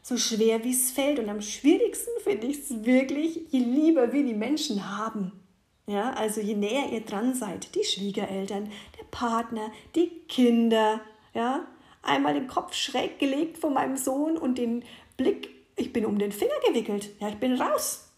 so 0.01 0.17
schwer 0.17 0.63
wie 0.63 0.71
es 0.71 0.91
fällt. 0.91 1.19
Und 1.19 1.29
am 1.29 1.41
schwierigsten 1.41 2.11
finde 2.23 2.47
ich 2.47 2.59
es 2.59 2.85
wirklich, 2.85 3.41
je 3.51 3.59
lieber 3.59 4.11
wir 4.11 4.23
die 4.23 4.33
Menschen 4.33 4.97
haben. 4.97 5.31
Ja, 5.87 6.11
also 6.11 6.39
je 6.41 6.55
näher 6.55 6.91
ihr 6.91 7.01
dran 7.01 7.33
seid, 7.33 7.73
die 7.73 7.83
Schwiegereltern, 7.83 8.71
der 8.99 9.05
Partner, 9.09 9.71
die 9.95 10.09
Kinder, 10.27 11.01
ja, 11.33 11.65
einmal 12.03 12.35
den 12.35 12.47
Kopf 12.47 12.75
schräg 12.75 13.17
gelegt 13.17 13.57
von 13.57 13.73
meinem 13.73 13.97
Sohn 13.97 14.37
und 14.37 14.59
den 14.59 14.83
Blick, 15.17 15.49
ich 15.75 15.91
bin 15.91 16.05
um 16.05 16.19
den 16.19 16.31
Finger 16.31 16.59
gewickelt, 16.67 17.09
ja, 17.19 17.29
ich 17.29 17.37
bin 17.37 17.59
raus. 17.59 18.11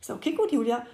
So, 0.00 0.14
okay, 0.14 0.32
gut, 0.32 0.50
Julia, 0.50 0.86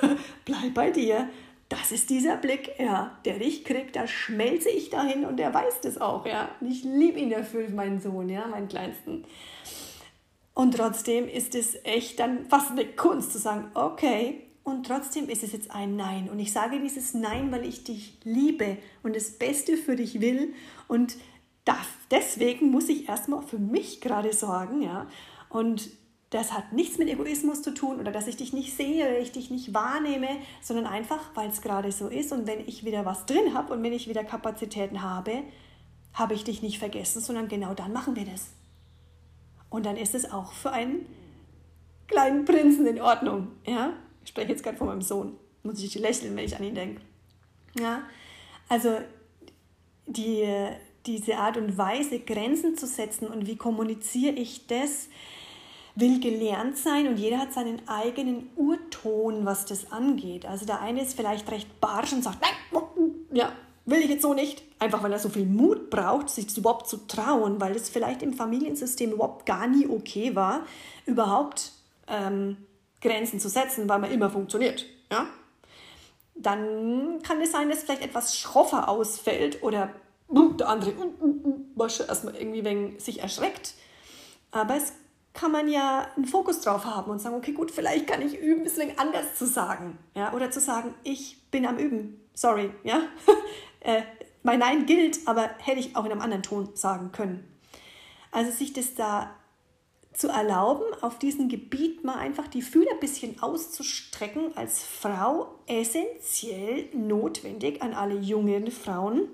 bleib 0.44 0.74
bei 0.74 0.90
dir 0.90 1.28
das 1.68 1.92
ist 1.92 2.10
dieser 2.10 2.36
Blick, 2.36 2.72
ja, 2.78 3.18
der 3.24 3.38
dich 3.38 3.64
kriegt, 3.64 3.96
da 3.96 4.06
schmelze 4.06 4.68
ich 4.68 4.90
dahin 4.90 5.24
und 5.24 5.38
der 5.38 5.52
weiß 5.52 5.80
das 5.82 6.00
auch, 6.00 6.26
ja. 6.26 6.50
Und 6.60 6.70
ich 6.70 6.84
liebe 6.84 7.18
ihn 7.18 7.30
dafür, 7.30 7.68
meinen 7.70 8.00
Sohn, 8.00 8.28
ja, 8.28 8.46
meinen 8.46 8.68
Kleinsten. 8.68 9.24
Und 10.52 10.76
trotzdem 10.76 11.26
ist 11.26 11.54
es 11.54 11.76
echt 11.84 12.20
dann 12.20 12.46
fast 12.46 12.72
eine 12.72 12.84
Kunst 12.84 13.32
zu 13.32 13.38
sagen, 13.38 13.70
okay, 13.74 14.42
und 14.62 14.86
trotzdem 14.86 15.28
ist 15.28 15.42
es 15.42 15.52
jetzt 15.52 15.70
ein 15.70 15.96
Nein. 15.96 16.30
Und 16.30 16.38
ich 16.38 16.52
sage 16.52 16.80
dieses 16.80 17.12
Nein, 17.12 17.50
weil 17.50 17.66
ich 17.66 17.84
dich 17.84 18.18
liebe 18.24 18.78
und 19.02 19.16
das 19.16 19.32
Beste 19.32 19.76
für 19.76 19.96
dich 19.96 20.20
will. 20.20 20.54
Und 20.86 21.16
das, 21.64 21.86
deswegen 22.10 22.70
muss 22.70 22.88
ich 22.88 23.08
erstmal 23.08 23.42
für 23.42 23.58
mich 23.58 24.00
gerade 24.00 24.32
sorgen, 24.32 24.80
ja. 24.80 25.08
Und 25.48 25.90
das 26.34 26.52
hat 26.52 26.72
nichts 26.72 26.98
mit 26.98 27.08
Egoismus 27.08 27.62
zu 27.62 27.72
tun 27.72 28.00
oder 28.00 28.10
dass 28.10 28.26
ich 28.26 28.36
dich 28.36 28.52
nicht 28.52 28.76
sehe 28.76 29.06
oder 29.06 29.20
ich 29.20 29.30
dich 29.30 29.50
nicht 29.50 29.72
wahrnehme, 29.72 30.26
sondern 30.60 30.84
einfach, 30.84 31.20
weil 31.36 31.48
es 31.48 31.62
gerade 31.62 31.92
so 31.92 32.08
ist 32.08 32.32
und 32.32 32.48
wenn 32.48 32.58
ich 32.58 32.84
wieder 32.84 33.04
was 33.04 33.24
drin 33.24 33.54
habe 33.54 33.72
und 33.72 33.84
wenn 33.84 33.92
ich 33.92 34.08
wieder 34.08 34.24
Kapazitäten 34.24 35.00
habe, 35.00 35.44
habe 36.12 36.34
ich 36.34 36.42
dich 36.42 36.60
nicht 36.60 36.80
vergessen, 36.80 37.20
sondern 37.20 37.46
genau 37.46 37.72
dann 37.74 37.92
machen 37.92 38.16
wir 38.16 38.24
das. 38.24 38.48
Und 39.70 39.86
dann 39.86 39.96
ist 39.96 40.16
es 40.16 40.28
auch 40.32 40.52
für 40.52 40.72
einen 40.72 41.06
kleinen 42.08 42.44
Prinzen 42.44 42.84
in 42.86 43.00
Ordnung. 43.00 43.52
Ja? 43.64 43.92
Ich 44.24 44.30
spreche 44.30 44.50
jetzt 44.50 44.64
gerade 44.64 44.76
von 44.76 44.88
meinem 44.88 45.02
Sohn. 45.02 45.36
Muss 45.62 45.80
ich 45.80 45.94
lächeln, 45.94 46.34
wenn 46.34 46.46
ich 46.46 46.56
an 46.56 46.64
ihn 46.64 46.74
denke. 46.74 47.00
Ja? 47.78 48.02
Also 48.68 48.98
die, 50.06 50.48
diese 51.06 51.36
Art 51.36 51.56
und 51.58 51.78
Weise, 51.78 52.18
Grenzen 52.18 52.76
zu 52.76 52.88
setzen 52.88 53.28
und 53.28 53.46
wie 53.46 53.56
kommuniziere 53.56 54.34
ich 54.34 54.66
das, 54.66 55.08
will 55.94 56.20
gelernt 56.20 56.76
sein 56.76 57.06
und 57.06 57.18
jeder 57.18 57.38
hat 57.38 57.52
seinen 57.52 57.86
eigenen 57.88 58.50
Urton, 58.56 59.44
was 59.44 59.64
das 59.64 59.92
angeht. 59.92 60.44
Also 60.44 60.66
der 60.66 60.80
eine 60.80 61.02
ist 61.02 61.14
vielleicht 61.14 61.50
recht 61.50 61.80
barsch 61.80 62.12
und 62.12 62.24
sagt, 62.24 62.38
nein, 62.40 62.82
ja, 63.32 63.52
will 63.84 64.00
ich 64.00 64.10
jetzt 64.10 64.22
so 64.22 64.34
nicht. 64.34 64.62
Einfach 64.78 65.02
weil 65.02 65.12
er 65.12 65.18
so 65.18 65.28
viel 65.28 65.46
Mut 65.46 65.90
braucht, 65.90 66.30
sich 66.30 66.56
überhaupt 66.56 66.88
zu 66.88 67.06
trauen, 67.06 67.60
weil 67.60 67.76
es 67.76 67.88
vielleicht 67.88 68.22
im 68.22 68.32
Familiensystem 68.32 69.12
überhaupt 69.12 69.46
gar 69.46 69.66
nie 69.66 69.86
okay 69.86 70.34
war, 70.34 70.66
überhaupt 71.06 71.72
ähm, 72.08 72.56
Grenzen 73.00 73.38
zu 73.38 73.48
setzen, 73.48 73.88
weil 73.88 74.00
man 74.00 74.10
immer 74.10 74.30
funktioniert. 74.30 74.86
Ja? 75.10 75.26
Dann 76.34 77.20
kann 77.22 77.40
es 77.40 77.52
sein, 77.52 77.68
dass 77.68 77.84
vielleicht 77.84 78.02
etwas 78.02 78.36
schroffer 78.36 78.88
ausfällt 78.88 79.62
oder 79.62 79.90
der 80.28 80.68
andere 80.68 80.92
erstmal 82.08 82.34
irgendwie 82.34 82.64
wegen 82.64 82.98
sich 82.98 83.20
erschreckt. 83.20 83.74
Aber 84.50 84.76
es 84.76 84.92
kann 85.34 85.50
man 85.50 85.68
ja 85.68 86.08
einen 86.16 86.24
Fokus 86.24 86.60
drauf 86.60 86.84
haben 86.84 87.10
und 87.10 87.18
sagen, 87.18 87.34
okay, 87.34 87.52
gut, 87.52 87.72
vielleicht 87.72 88.06
kann 88.06 88.22
ich 88.22 88.38
üben, 88.38 88.62
bisschen 88.62 88.96
anders 88.98 89.34
zu 89.34 89.46
sagen. 89.46 89.98
Ja? 90.14 90.32
Oder 90.32 90.50
zu 90.50 90.60
sagen, 90.60 90.94
ich 91.02 91.38
bin 91.50 91.66
am 91.66 91.76
Üben, 91.76 92.20
sorry. 92.34 92.70
Ja? 92.84 93.02
äh, 93.80 94.02
mein 94.44 94.60
Nein 94.60 94.86
gilt, 94.86 95.26
aber 95.26 95.50
hätte 95.58 95.80
ich 95.80 95.96
auch 95.96 96.04
in 96.04 96.12
einem 96.12 96.20
anderen 96.20 96.44
Ton 96.44 96.70
sagen 96.74 97.10
können. 97.12 97.44
Also 98.30 98.52
sich 98.52 98.72
das 98.72 98.94
da 98.94 99.34
zu 100.12 100.28
erlauben, 100.28 100.84
auf 101.00 101.18
diesem 101.18 101.48
Gebiet 101.48 102.04
mal 102.04 102.16
einfach 102.16 102.46
die 102.46 102.62
Fühler 102.62 102.92
ein 102.92 103.00
bisschen 103.00 103.42
auszustrecken, 103.42 104.56
als 104.56 104.84
Frau 104.84 105.58
essentiell 105.66 106.88
notwendig 106.92 107.82
an 107.82 107.92
alle 107.92 108.14
jungen 108.14 108.70
Frauen, 108.70 109.28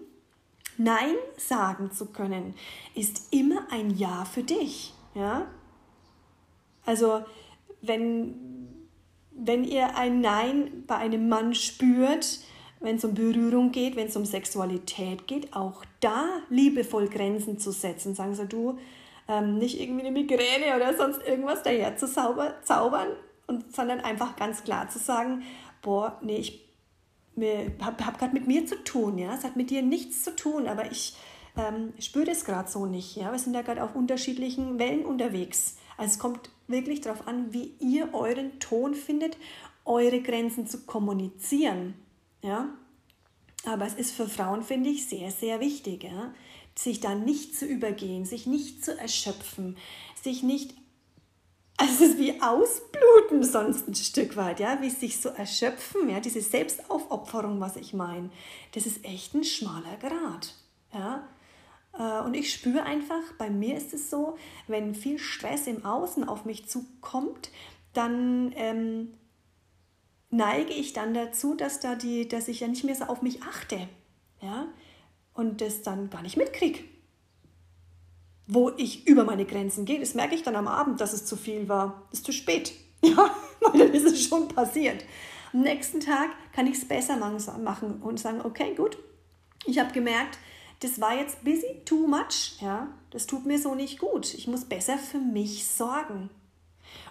Nein 0.78 1.14
sagen 1.36 1.92
zu 1.92 2.06
können, 2.06 2.54
ist 2.94 3.34
immer 3.34 3.66
ein 3.70 3.90
Ja 3.98 4.24
für 4.24 4.42
dich. 4.42 4.94
Ja? 5.14 5.46
Also, 6.86 7.22
wenn, 7.82 8.34
wenn 9.30 9.64
ihr 9.64 9.96
ein 9.96 10.20
Nein 10.20 10.84
bei 10.86 10.96
einem 10.96 11.28
Mann 11.28 11.54
spürt, 11.54 12.40
wenn 12.80 12.96
es 12.96 13.04
um 13.04 13.14
Berührung 13.14 13.72
geht, 13.72 13.96
wenn 13.96 14.08
es 14.08 14.16
um 14.16 14.24
Sexualität 14.24 15.26
geht, 15.26 15.54
auch 15.54 15.84
da 16.00 16.26
liebevoll 16.48 17.08
Grenzen 17.08 17.58
zu 17.58 17.72
setzen. 17.72 18.14
Sagen 18.14 18.34
sie, 18.34 18.46
du, 18.46 18.78
ähm, 19.28 19.58
nicht 19.58 19.80
irgendwie 19.80 20.06
eine 20.06 20.12
Migräne 20.12 20.74
oder 20.74 20.96
sonst 20.96 21.22
irgendwas 21.26 21.62
daher 21.62 21.96
zu 21.96 22.06
zaubern, 22.08 23.08
und, 23.46 23.74
sondern 23.74 24.00
einfach 24.00 24.36
ganz 24.36 24.64
klar 24.64 24.88
zu 24.88 24.98
sagen, 24.98 25.42
boah, 25.82 26.18
nee, 26.22 26.36
ich 26.36 26.66
habe 27.80 28.06
hab 28.06 28.18
gerade 28.18 28.32
mit 28.32 28.46
mir 28.46 28.66
zu 28.66 28.82
tun, 28.82 29.18
ja, 29.18 29.34
es 29.34 29.44
hat 29.44 29.56
mit 29.56 29.70
dir 29.70 29.82
nichts 29.82 30.24
zu 30.24 30.34
tun, 30.34 30.68
aber 30.68 30.90
ich 30.90 31.16
ähm, 31.56 31.92
spüre 31.98 32.26
das 32.26 32.44
gerade 32.44 32.70
so 32.70 32.86
nicht, 32.86 33.16
ja, 33.16 33.30
wir 33.32 33.38
sind 33.38 33.52
da 33.52 33.62
gerade 33.62 33.82
auf 33.82 33.94
unterschiedlichen 33.94 34.78
Wellen 34.78 35.04
unterwegs. 35.04 35.76
Also 35.96 36.12
es 36.12 36.18
kommt 36.18 36.50
wirklich 36.70 37.00
darauf 37.00 37.26
an, 37.26 37.52
wie 37.52 37.74
ihr 37.80 38.14
euren 38.14 38.58
Ton 38.58 38.94
findet, 38.94 39.36
eure 39.84 40.20
Grenzen 40.20 40.66
zu 40.66 40.84
kommunizieren, 40.84 41.94
ja. 42.42 42.68
Aber 43.66 43.86
es 43.86 43.94
ist 43.94 44.12
für 44.12 44.26
Frauen, 44.26 44.62
finde 44.62 44.88
ich, 44.88 45.06
sehr, 45.06 45.30
sehr 45.30 45.60
wichtig, 45.60 46.04
ja, 46.04 46.32
sich 46.74 47.00
da 47.00 47.14
nicht 47.14 47.54
zu 47.56 47.66
übergehen, 47.66 48.24
sich 48.24 48.46
nicht 48.46 48.84
zu 48.84 48.98
erschöpfen, 48.98 49.76
sich 50.22 50.42
nicht 50.42 50.74
also 51.80 52.04
es 52.04 52.10
ist 52.10 52.18
wie 52.18 52.42
Ausbluten 52.42 53.42
sonst 53.42 53.88
ein 53.88 53.94
Stück 53.94 54.36
weit, 54.36 54.60
ja, 54.60 54.82
wie 54.82 54.90
sich 54.90 55.18
so 55.18 55.30
erschöpfen, 55.30 56.10
ja, 56.10 56.20
diese 56.20 56.42
Selbstaufopferung, 56.42 57.58
was 57.58 57.76
ich 57.76 57.94
meine, 57.94 58.28
das 58.72 58.84
ist 58.84 59.02
echt 59.02 59.32
ein 59.32 59.44
schmaler 59.44 59.96
Grad, 59.96 60.54
ja. 60.92 61.26
Äh, 61.98 62.20
und 62.20 62.34
ich 62.34 62.52
spüre 62.52 62.82
einfach, 62.82 63.22
bei 63.38 63.50
mir 63.50 63.76
ist 63.76 63.94
es 63.94 64.10
so, 64.10 64.36
wenn 64.66 64.94
viel 64.94 65.18
Stress 65.18 65.66
im 65.66 65.84
Außen 65.84 66.28
auf 66.28 66.44
mich 66.44 66.68
zukommt, 66.68 67.50
dann 67.92 68.52
ähm, 68.56 69.14
neige 70.30 70.72
ich 70.72 70.92
dann 70.92 71.14
dazu, 71.14 71.54
dass, 71.54 71.80
da 71.80 71.94
die, 71.94 72.28
dass 72.28 72.48
ich 72.48 72.60
ja 72.60 72.68
nicht 72.68 72.84
mehr 72.84 72.94
so 72.94 73.04
auf 73.04 73.22
mich 73.22 73.42
achte, 73.42 73.88
ja, 74.40 74.68
und 75.34 75.60
das 75.60 75.82
dann 75.82 76.10
gar 76.10 76.22
nicht 76.22 76.36
mitkriege 76.36 76.84
wo 78.52 78.72
ich 78.76 79.06
über 79.06 79.24
meine 79.24 79.44
Grenzen 79.44 79.84
gehe. 79.84 80.00
Das 80.00 80.14
merke 80.14 80.34
ich 80.34 80.42
dann 80.42 80.56
am 80.56 80.66
Abend, 80.66 81.00
dass 81.00 81.12
es 81.12 81.24
zu 81.24 81.36
viel 81.36 81.68
war. 81.68 82.08
Ist 82.12 82.26
zu 82.26 82.32
spät. 82.32 82.72
Ja, 83.02 83.34
weil 83.60 83.78
dann 83.78 83.94
ist 83.94 84.04
es 84.04 84.22
schon 84.26 84.48
passiert. 84.48 85.06
Am 85.54 85.62
nächsten 85.62 86.00
Tag 86.00 86.28
kann 86.52 86.66
ich 86.66 86.74
es 86.74 86.86
besser 86.86 87.16
machen 87.16 88.02
und 88.02 88.20
sagen, 88.20 88.42
okay, 88.44 88.74
gut, 88.74 88.98
ich 89.64 89.78
habe 89.78 89.90
gemerkt, 89.94 90.38
das 90.80 91.00
war 91.00 91.16
jetzt 91.16 91.44
busy 91.44 91.82
too 91.84 92.06
much, 92.06 92.60
ja, 92.60 92.88
das 93.10 93.26
tut 93.26 93.46
mir 93.46 93.58
so 93.58 93.74
nicht 93.74 93.98
gut. 93.98 94.34
Ich 94.34 94.46
muss 94.46 94.64
besser 94.64 94.98
für 94.98 95.18
mich 95.18 95.66
sorgen. 95.66 96.30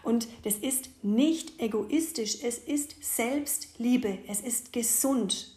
Und 0.03 0.27
das 0.43 0.55
ist 0.55 0.89
nicht 1.03 1.59
egoistisch, 1.59 2.43
es 2.43 2.57
ist 2.57 2.95
Selbstliebe, 3.01 4.17
es 4.27 4.41
ist 4.41 4.73
gesund. 4.73 5.55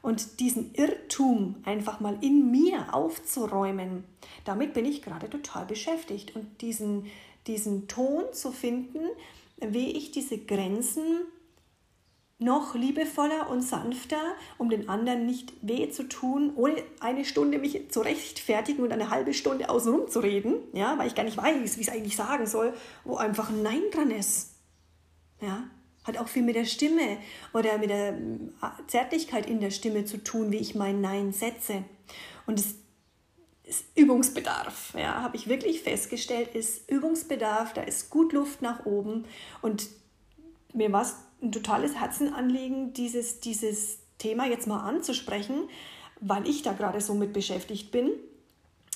Und 0.00 0.40
diesen 0.40 0.74
Irrtum 0.74 1.56
einfach 1.64 2.00
mal 2.00 2.18
in 2.22 2.50
mir 2.50 2.92
aufzuräumen, 2.94 4.04
damit 4.44 4.74
bin 4.74 4.84
ich 4.84 5.02
gerade 5.02 5.30
total 5.30 5.66
beschäftigt. 5.66 6.34
Und 6.34 6.60
diesen, 6.60 7.06
diesen 7.46 7.86
Ton 7.88 8.24
zu 8.32 8.50
finden, 8.50 9.00
wie 9.58 9.92
ich 9.92 10.10
diese 10.10 10.38
Grenzen 10.38 11.20
noch 12.42 12.74
liebevoller 12.74 13.48
und 13.50 13.62
sanfter, 13.62 14.20
um 14.58 14.70
den 14.70 14.88
anderen 14.88 15.26
nicht 15.26 15.52
weh 15.62 15.90
zu 15.90 16.08
tun, 16.08 16.52
ohne 16.56 16.82
eine 17.00 17.24
Stunde 17.24 17.58
mich 17.58 17.90
zu 17.90 18.00
rechtfertigen 18.00 18.82
und 18.82 18.92
eine 18.92 19.10
halbe 19.10 19.34
Stunde 19.34 19.68
außenrum 19.68 20.08
zu 20.08 20.20
reden, 20.20 20.56
ja, 20.72 20.98
weil 20.98 21.06
ich 21.06 21.14
gar 21.14 21.24
nicht 21.24 21.36
weiß, 21.36 21.76
wie 21.76 21.80
ich 21.80 21.88
es 21.88 21.92
eigentlich 21.92 22.16
sagen 22.16 22.46
soll, 22.46 22.74
wo 23.04 23.16
einfach 23.16 23.50
ein 23.50 23.62
Nein 23.62 23.82
dran 23.92 24.10
ist. 24.10 24.54
Ja, 25.40 25.64
hat 26.04 26.18
auch 26.18 26.28
viel 26.28 26.42
mit 26.42 26.56
der 26.56 26.64
Stimme 26.64 27.18
oder 27.52 27.78
mit 27.78 27.90
der 27.90 28.10
äh, 28.10 28.86
Zärtlichkeit 28.86 29.48
in 29.48 29.60
der 29.60 29.70
Stimme 29.70 30.04
zu 30.04 30.22
tun, 30.22 30.50
wie 30.50 30.58
ich 30.58 30.74
mein 30.74 31.00
Nein 31.00 31.32
setze. 31.32 31.84
Und 32.46 32.58
es 32.58 32.74
ist 33.64 33.84
Übungsbedarf, 33.94 34.94
ja, 34.96 35.22
habe 35.22 35.36
ich 35.36 35.48
wirklich 35.48 35.82
festgestellt, 35.82 36.54
ist 36.54 36.90
Übungsbedarf, 36.90 37.72
da 37.72 37.82
ist 37.82 38.10
gut 38.10 38.32
Luft 38.32 38.60
nach 38.60 38.84
oben 38.84 39.24
und 39.62 39.88
mir 40.74 40.90
war 40.92 41.02
es 41.02 41.16
ein 41.42 41.52
totales 41.52 41.94
Herzenanliegen, 41.94 42.92
dieses, 42.92 43.40
dieses 43.40 43.98
Thema 44.18 44.46
jetzt 44.46 44.66
mal 44.66 44.80
anzusprechen, 44.80 45.68
weil 46.20 46.48
ich 46.48 46.62
da 46.62 46.72
gerade 46.72 47.00
so 47.00 47.14
mit 47.14 47.32
beschäftigt 47.32 47.90
bin 47.90 48.10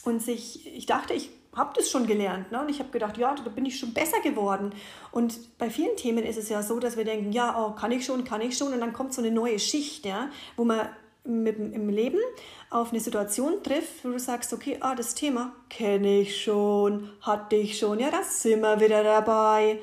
und 0.04 0.22
sich, 0.22 0.66
ich 0.74 0.86
dachte, 0.86 1.12
ich 1.12 1.30
habe 1.56 1.72
das 1.74 1.90
schon 1.90 2.06
gelernt. 2.06 2.52
Ne? 2.52 2.60
Und 2.60 2.68
ich 2.68 2.78
habe 2.78 2.90
gedacht, 2.90 3.16
ja, 3.16 3.34
da 3.34 3.50
bin 3.50 3.64
ich 3.64 3.78
schon 3.78 3.94
besser 3.94 4.20
geworden. 4.20 4.72
Und 5.10 5.58
bei 5.58 5.70
vielen 5.70 5.96
Themen 5.96 6.24
ist 6.24 6.36
es 6.36 6.48
ja 6.48 6.62
so, 6.62 6.78
dass 6.78 6.96
wir 6.96 7.04
denken, 7.04 7.32
ja, 7.32 7.56
oh, 7.58 7.72
kann 7.72 7.90
ich 7.90 8.04
schon, 8.04 8.24
kann 8.24 8.42
ich 8.42 8.56
schon. 8.56 8.72
Und 8.72 8.80
dann 8.80 8.92
kommt 8.92 9.14
so 9.14 9.22
eine 9.22 9.30
neue 9.30 9.58
Schicht, 9.58 10.04
ja, 10.04 10.30
wo 10.56 10.64
man 10.64 10.88
mit, 11.24 11.58
im 11.58 11.88
Leben 11.88 12.20
auf 12.70 12.90
eine 12.90 13.00
Situation 13.00 13.62
trifft, 13.62 14.04
wo 14.04 14.10
du 14.10 14.18
sagst, 14.18 14.52
okay, 14.52 14.76
ah, 14.80 14.94
das 14.94 15.14
Thema 15.14 15.52
kenne 15.70 16.20
ich 16.20 16.42
schon, 16.42 17.10
hatte 17.22 17.56
ich 17.56 17.78
schon, 17.78 17.98
ja, 17.98 18.10
da 18.10 18.22
sind 18.22 18.60
wir 18.60 18.78
wieder 18.78 19.02
dabei. 19.02 19.80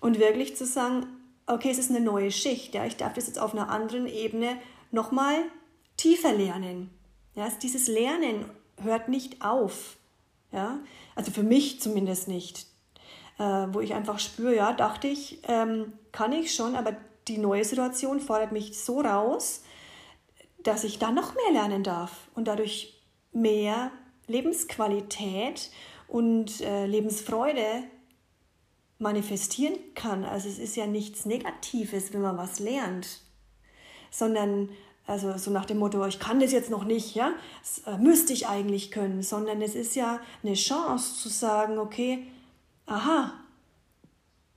Und 0.00 0.18
wirklich 0.18 0.56
zu 0.56 0.66
sagen, 0.66 1.06
okay, 1.46 1.70
es 1.70 1.78
ist 1.78 1.90
eine 1.90 2.00
neue 2.00 2.30
Schicht, 2.30 2.74
ja, 2.74 2.84
ich 2.84 2.96
darf 2.96 3.14
das 3.14 3.26
jetzt 3.26 3.38
auf 3.38 3.52
einer 3.54 3.68
anderen 3.68 4.06
Ebene 4.06 4.56
nochmal 4.90 5.36
tiefer 5.96 6.32
lernen. 6.32 6.90
Ja, 7.34 7.48
dieses 7.62 7.88
Lernen 7.88 8.44
hört 8.82 9.08
nicht 9.08 9.42
auf. 9.42 9.96
Ja? 10.52 10.80
Also 11.14 11.30
für 11.30 11.42
mich 11.42 11.80
zumindest 11.80 12.28
nicht. 12.28 12.66
Äh, 13.38 13.42
wo 13.44 13.80
ich 13.80 13.94
einfach 13.94 14.18
spüre, 14.18 14.54
ja, 14.54 14.72
dachte 14.72 15.08
ich, 15.08 15.40
ähm, 15.48 15.94
kann 16.12 16.32
ich 16.32 16.54
schon, 16.54 16.76
aber 16.76 16.94
die 17.28 17.38
neue 17.38 17.64
Situation 17.64 18.20
fordert 18.20 18.52
mich 18.52 18.78
so 18.78 19.00
raus, 19.00 19.62
dass 20.62 20.84
ich 20.84 20.98
dann 20.98 21.14
noch 21.14 21.34
mehr 21.34 21.52
lernen 21.52 21.82
darf 21.82 22.28
und 22.34 22.46
dadurch 22.46 23.00
mehr 23.32 23.90
Lebensqualität 24.26 25.70
und 26.08 26.60
äh, 26.60 26.86
Lebensfreude 26.86 27.84
manifestieren 29.02 29.74
kann. 29.94 30.24
Also 30.24 30.48
es 30.48 30.58
ist 30.58 30.76
ja 30.76 30.86
nichts 30.86 31.26
Negatives, 31.26 32.12
wenn 32.12 32.22
man 32.22 32.38
was 32.38 32.58
lernt, 32.58 33.20
sondern 34.10 34.70
also 35.06 35.36
so 35.36 35.50
nach 35.50 35.66
dem 35.66 35.78
Motto, 35.78 36.04
ich 36.06 36.20
kann 36.20 36.40
das 36.40 36.52
jetzt 36.52 36.70
noch 36.70 36.84
nicht, 36.84 37.14
ja, 37.14 37.32
das 37.60 37.80
äh, 37.86 37.98
müsste 37.98 38.32
ich 38.32 38.46
eigentlich 38.46 38.90
können, 38.90 39.22
sondern 39.22 39.60
es 39.60 39.74
ist 39.74 39.96
ja 39.96 40.20
eine 40.42 40.54
Chance 40.54 41.20
zu 41.20 41.28
sagen, 41.28 41.78
okay, 41.78 42.26
aha, 42.86 43.32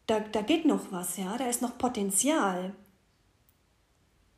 da, 0.08 0.20
da 0.20 0.42
geht 0.42 0.66
noch 0.66 0.92
was, 0.92 1.18
ja, 1.18 1.36
da 1.38 1.48
ist 1.48 1.62
noch 1.62 1.78
Potenzial. 1.78 2.74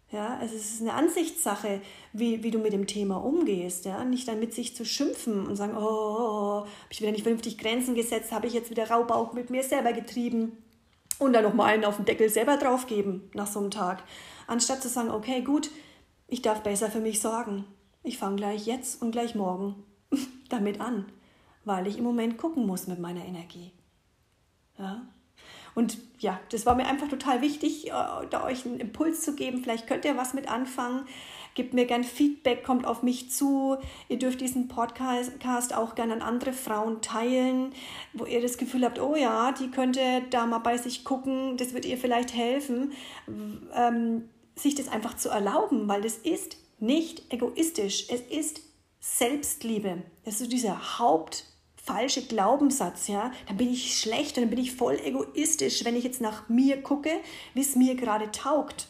Ja, 0.10 0.38
also 0.38 0.56
es 0.56 0.74
ist 0.74 0.82
eine 0.82 0.94
Ansichtssache, 0.94 1.82
wie, 2.14 2.42
wie 2.42 2.52
du 2.52 2.60
mit 2.60 2.72
dem 2.72 2.88
Thema 2.88 3.18
umgehst, 3.18 3.84
ja, 3.84 4.06
nicht 4.06 4.28
dann 4.28 4.40
mit 4.40 4.54
sich 4.54 4.74
zu 4.74 4.86
schimpfen 4.86 5.46
und 5.46 5.58
sagen, 5.58 5.76
oh, 5.76 5.82
oh, 5.82 6.18
oh 6.20 6.60
habe 6.62 6.70
ich 6.90 7.02
wieder 7.02 7.12
nicht 7.12 7.24
vernünftig 7.24 7.58
Grenzen 7.58 7.94
gesetzt, 7.94 8.32
habe 8.32 8.48
ich 8.48 8.54
jetzt 8.54 8.70
wieder 8.70 8.90
Raubauch 8.90 9.34
mit 9.34 9.50
mir 9.50 9.64
selber 9.64 9.92
getrieben 9.92 10.54
und 11.20 11.34
dann 11.34 11.44
nochmal 11.44 11.74
einen 11.74 11.84
auf 11.84 11.98
den 11.98 12.06
Deckel 12.06 12.30
selber 12.30 12.56
draufgeben 12.56 13.30
nach 13.34 13.48
so 13.48 13.60
einem 13.60 13.72
Tag. 13.72 14.04
Anstatt 14.48 14.82
zu 14.82 14.88
sagen, 14.88 15.12
okay, 15.12 15.42
gut, 15.42 15.70
ich 16.30 16.42
darf 16.42 16.64
besser 16.64 16.90
für 16.90 17.02
mich 17.02 17.20
sorgen. 17.20 17.66
Ich 18.02 18.18
fange 18.18 18.38
gleich 18.38 18.66
jetzt 18.66 19.02
und 19.02 19.12
gleich 19.12 19.36
morgen 19.36 19.84
damit 20.50 20.80
an, 20.80 21.12
weil 21.66 21.86
ich 21.86 21.98
im 21.98 22.06
Moment 22.06 22.38
gucken 22.38 22.66
muss 22.66 22.88
mit 22.88 23.00
meiner 23.00 23.26
Energie. 23.26 23.74
Ja? 24.78 25.06
Und 25.78 26.00
ja, 26.18 26.40
das 26.50 26.66
war 26.66 26.74
mir 26.74 26.88
einfach 26.88 27.08
total 27.08 27.44
wichtig, 27.44 27.90
äh, 27.90 27.92
da 27.92 28.44
euch 28.44 28.66
einen 28.66 28.80
Impuls 28.80 29.22
zu 29.22 29.36
geben. 29.36 29.62
Vielleicht 29.62 29.86
könnt 29.86 30.06
ihr 30.06 30.18
was 30.18 30.34
mit 30.34 30.50
anfangen. 30.50 31.06
Gebt 31.54 31.76
mir 31.76 31.86
gern 31.86 32.04
Feedback, 32.04 32.64
kommt 32.64 32.88
auf 32.88 33.04
mich 33.04 33.30
zu. 33.30 33.78
Ihr 34.10 34.18
dürft 34.18 34.42
diesen 34.42 34.70
Podcast 34.70 35.76
auch 35.76 35.94
gerne 35.94 36.14
an 36.14 36.24
andere 36.24 36.54
Frauen 36.54 37.04
teilen, 37.04 37.74
wo 38.14 38.26
ihr 38.26 38.42
das 38.42 38.58
Gefühl 38.58 38.86
habt, 38.86 39.00
oh 39.00 39.16
ja, 39.16 39.52
die 39.52 39.70
könnte 39.70 40.24
da 40.32 40.48
mal 40.48 40.58
bei 40.58 40.78
sich 40.78 41.04
gucken, 41.04 41.58
das 41.58 41.76
wird 41.76 41.86
ihr 41.86 42.00
vielleicht 42.00 42.34
helfen. 42.34 42.94
Ähm, 43.76 44.30
sich 44.56 44.74
das 44.74 44.88
einfach 44.88 45.16
zu 45.16 45.30
erlauben, 45.30 45.88
weil 45.88 46.02
das 46.02 46.18
ist 46.18 46.58
nicht 46.80 47.32
egoistisch, 47.32 48.08
es 48.10 48.22
ist 48.22 48.62
Selbstliebe. 49.00 50.02
Das 50.26 50.42
ist 50.42 50.52
dieser 50.52 50.98
hauptfalsche 51.88 52.24
Glaubenssatz, 52.24 53.08
ja. 53.08 53.32
Dann 53.48 53.58
bin 53.58 53.72
ich 53.72 54.00
schlecht 54.00 54.38
und 54.38 54.44
dann 54.44 54.50
bin 54.50 54.60
ich 54.60 54.76
voll 54.76 55.00
egoistisch, 55.04 55.86
wenn 55.86 55.96
ich 55.96 56.04
jetzt 56.04 56.22
nach 56.22 56.50
mir 56.50 56.82
gucke, 56.82 57.12
wie 57.54 57.62
es 57.62 57.76
mir 57.76 57.96
gerade 57.96 58.32
taugt. 58.32 58.88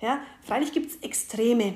Ja, 0.00 0.20
freilich 0.42 0.72
gibt 0.72 0.90
es 0.90 0.96
Extreme. 1.02 1.74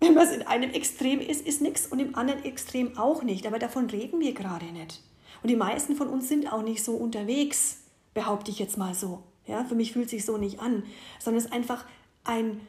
Wenn 0.00 0.14
was 0.14 0.32
in 0.32 0.42
einem 0.42 0.70
Extrem 0.72 1.20
ist, 1.20 1.46
ist 1.46 1.62
nichts 1.62 1.86
und 1.86 1.98
im 1.98 2.14
anderen 2.14 2.44
Extrem 2.44 2.98
auch 2.98 3.22
nicht. 3.22 3.46
Aber 3.46 3.58
davon 3.58 3.88
reden 3.88 4.20
wir 4.20 4.34
gerade 4.34 4.66
nicht. 4.66 5.02
Und 5.42 5.50
die 5.50 5.56
meisten 5.56 5.96
von 5.96 6.08
uns 6.08 6.28
sind 6.28 6.52
auch 6.52 6.62
nicht 6.62 6.84
so 6.84 6.92
unterwegs, 6.94 7.78
behaupte 8.14 8.50
ich 8.50 8.58
jetzt 8.58 8.76
mal 8.76 8.94
so. 8.94 9.22
Ja, 9.46 9.64
für 9.64 9.74
mich 9.74 9.92
fühlt 9.92 10.10
sich 10.10 10.24
so 10.24 10.36
nicht 10.36 10.60
an, 10.60 10.82
sondern 11.18 11.38
es 11.38 11.46
ist 11.46 11.52
einfach 11.52 11.84
ein 12.24 12.60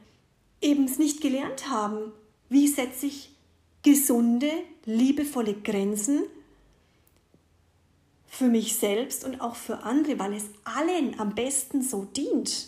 eben 0.62 0.86
nicht 0.98 1.22
gelernt 1.22 1.70
haben, 1.70 2.12
wie 2.50 2.68
setze 2.68 3.08
ich 3.08 3.32
gesunde, 3.84 4.50
liebevolle 4.86 5.54
Grenzen 5.54 6.24
für 8.38 8.48
mich 8.48 8.76
selbst 8.76 9.26
und 9.26 9.42
auch 9.42 9.56
für 9.56 9.84
andere, 9.84 10.20
weil 10.20 10.34
es 10.34 10.46
allen 10.64 11.20
am 11.20 11.34
besten 11.34 11.82
so 11.82 12.06
dient. 12.06 12.68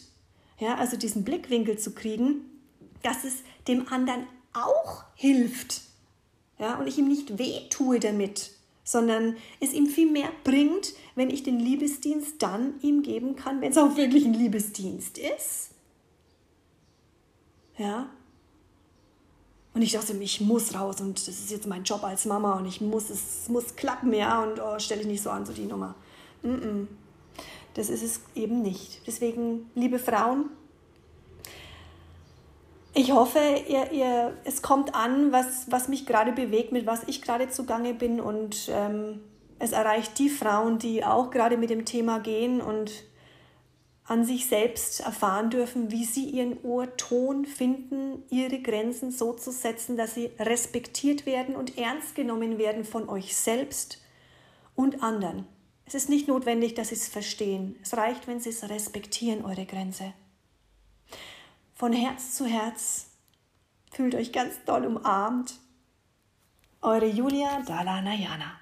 Ja, 0.57 0.75
also 0.75 0.97
diesen 0.97 1.23
Blickwinkel 1.23 1.77
zu 1.77 1.93
kriegen, 1.93 2.41
dass 3.03 3.23
es 3.23 3.43
dem 3.67 3.87
anderen 3.87 4.25
auch 4.53 5.03
hilft. 5.15 5.81
Ja, 6.57 6.77
und 6.79 6.87
ich 6.87 6.97
ihm 6.97 7.07
nicht 7.07 7.37
wehtue 7.37 7.99
damit, 7.99 8.51
sondern 8.83 9.37
es 9.59 9.71
ihm 9.73 9.85
viel 9.85 10.11
mehr 10.11 10.31
bringt, 10.43 10.93
wenn 11.15 11.29
ich 11.29 11.43
den 11.43 11.59
Liebesdienst 11.59 12.41
dann 12.41 12.79
ihm 12.81 13.03
geben 13.03 13.35
kann, 13.35 13.61
wenn 13.61 13.71
es 13.71 13.77
auch 13.77 13.95
wirklich 13.95 14.25
ein 14.25 14.33
Liebesdienst 14.33 15.19
ist. 15.19 15.69
Ja. 17.77 18.09
Und 19.73 19.81
ich 19.81 19.91
dachte, 19.91 20.13
ich 20.13 20.41
muss 20.41 20.73
raus 20.73 20.99
und 20.99 21.19
das 21.27 21.27
ist 21.27 21.51
jetzt 21.51 21.67
mein 21.67 21.83
Job 21.83 22.03
als 22.03 22.25
Mama 22.25 22.57
und 22.57 22.65
ich 22.65 22.81
muss, 22.81 23.09
es 23.09 23.47
muss 23.49 23.75
klappen, 23.75 24.11
ja, 24.13 24.41
und 24.41 24.59
oh, 24.59 24.79
stelle 24.79 25.01
ich 25.01 25.07
nicht 25.07 25.21
so 25.21 25.29
an, 25.29 25.45
so 25.45 25.53
die 25.53 25.65
Nummer. 25.65 25.95
Mm 26.41 26.47
-mm. 26.49 26.87
Das 27.75 27.89
ist 27.89 28.03
es 28.03 28.21
eben 28.35 28.61
nicht. 28.61 29.01
Deswegen, 29.05 29.69
liebe 29.75 29.99
Frauen, 29.99 30.49
ich 32.93 33.11
hoffe, 33.11 33.39
ihr, 33.67 33.91
ihr, 33.91 34.33
es 34.43 34.61
kommt 34.61 34.95
an, 34.95 35.31
was, 35.31 35.69
was 35.69 35.87
mich 35.87 36.05
gerade 36.05 36.31
bewegt, 36.31 36.71
mit 36.71 36.87
was 36.87 37.03
ich 37.07 37.21
gerade 37.21 37.49
zugange 37.49 37.93
bin 37.93 38.19
und 38.19 38.69
ähm, 38.71 39.21
es 39.59 39.71
erreicht 39.71 40.17
die 40.17 40.29
Frauen, 40.29 40.79
die 40.79 41.05
auch 41.05 41.29
gerade 41.29 41.57
mit 41.57 41.69
dem 41.69 41.85
Thema 41.85 42.19
gehen 42.19 42.61
und 42.61 42.91
an 44.09 44.25
sich 44.25 44.47
selbst 44.47 44.99
erfahren 45.01 45.49
dürfen, 45.49 45.91
wie 45.91 46.03
sie 46.03 46.25
ihren 46.25 46.57
Urton 46.63 47.45
finden, 47.45 48.23
ihre 48.29 48.59
Grenzen 48.61 49.11
so 49.11 49.33
zu 49.33 49.51
setzen, 49.51 49.97
dass 49.97 50.15
sie 50.15 50.31
respektiert 50.39 51.25
werden 51.25 51.55
und 51.55 51.77
ernst 51.77 52.15
genommen 52.15 52.57
werden 52.57 52.83
von 52.83 53.07
euch 53.07 53.35
selbst 53.35 54.01
und 54.75 55.03
anderen. 55.03 55.45
Es 55.85 55.93
ist 55.95 56.09
nicht 56.09 56.27
notwendig, 56.27 56.73
dass 56.73 56.89
sie 56.89 56.95
es 56.95 57.07
verstehen. 57.07 57.75
Es 57.81 57.95
reicht, 57.95 58.27
wenn 58.27 58.39
sie 58.39 58.49
es 58.49 58.69
respektieren, 58.69 59.45
eure 59.45 59.65
Grenze 59.65 60.13
von 61.79 61.93
Herz 61.93 62.35
zu 62.35 62.45
Herz. 62.45 63.09
Fühlt 63.89 64.13
euch 64.13 64.33
ganz 64.33 64.53
doll 64.65 64.85
umarmt. 64.85 65.53
Eure 66.81 67.07
Julia 67.07 67.61
Dalanayana. 67.61 68.58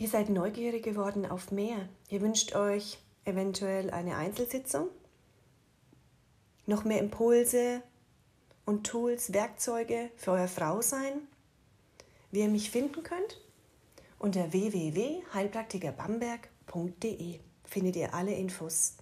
Ihr 0.00 0.08
seid 0.08 0.30
neugierig 0.30 0.82
geworden 0.82 1.26
auf 1.26 1.52
mehr. 1.52 1.88
Ihr 2.08 2.22
wünscht 2.22 2.56
euch 2.56 2.98
eventuell 3.26 3.90
eine 3.90 4.16
Einzelsitzung, 4.16 4.88
noch 6.64 6.84
mehr 6.84 7.00
Impulse 7.00 7.82
und 8.64 8.86
Tools, 8.86 9.34
Werkzeuge 9.34 10.10
für 10.16 10.30
euer 10.32 10.48
Frausein. 10.48 11.28
Wie 12.30 12.40
ihr 12.40 12.48
mich 12.48 12.70
finden 12.70 13.02
könnt? 13.02 13.42
Unter 14.18 14.54
www.heilpraktikerbamberg.de 14.54 17.40
findet 17.64 17.96
ihr 17.96 18.14
alle 18.14 18.32
Infos. 18.32 18.94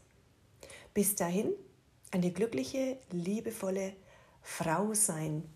Bis 0.94 1.14
dahin, 1.14 1.52
eine 2.10 2.32
glückliche, 2.32 2.98
liebevolle 3.12 3.92
Frau 4.42 4.94
sein. 4.94 5.48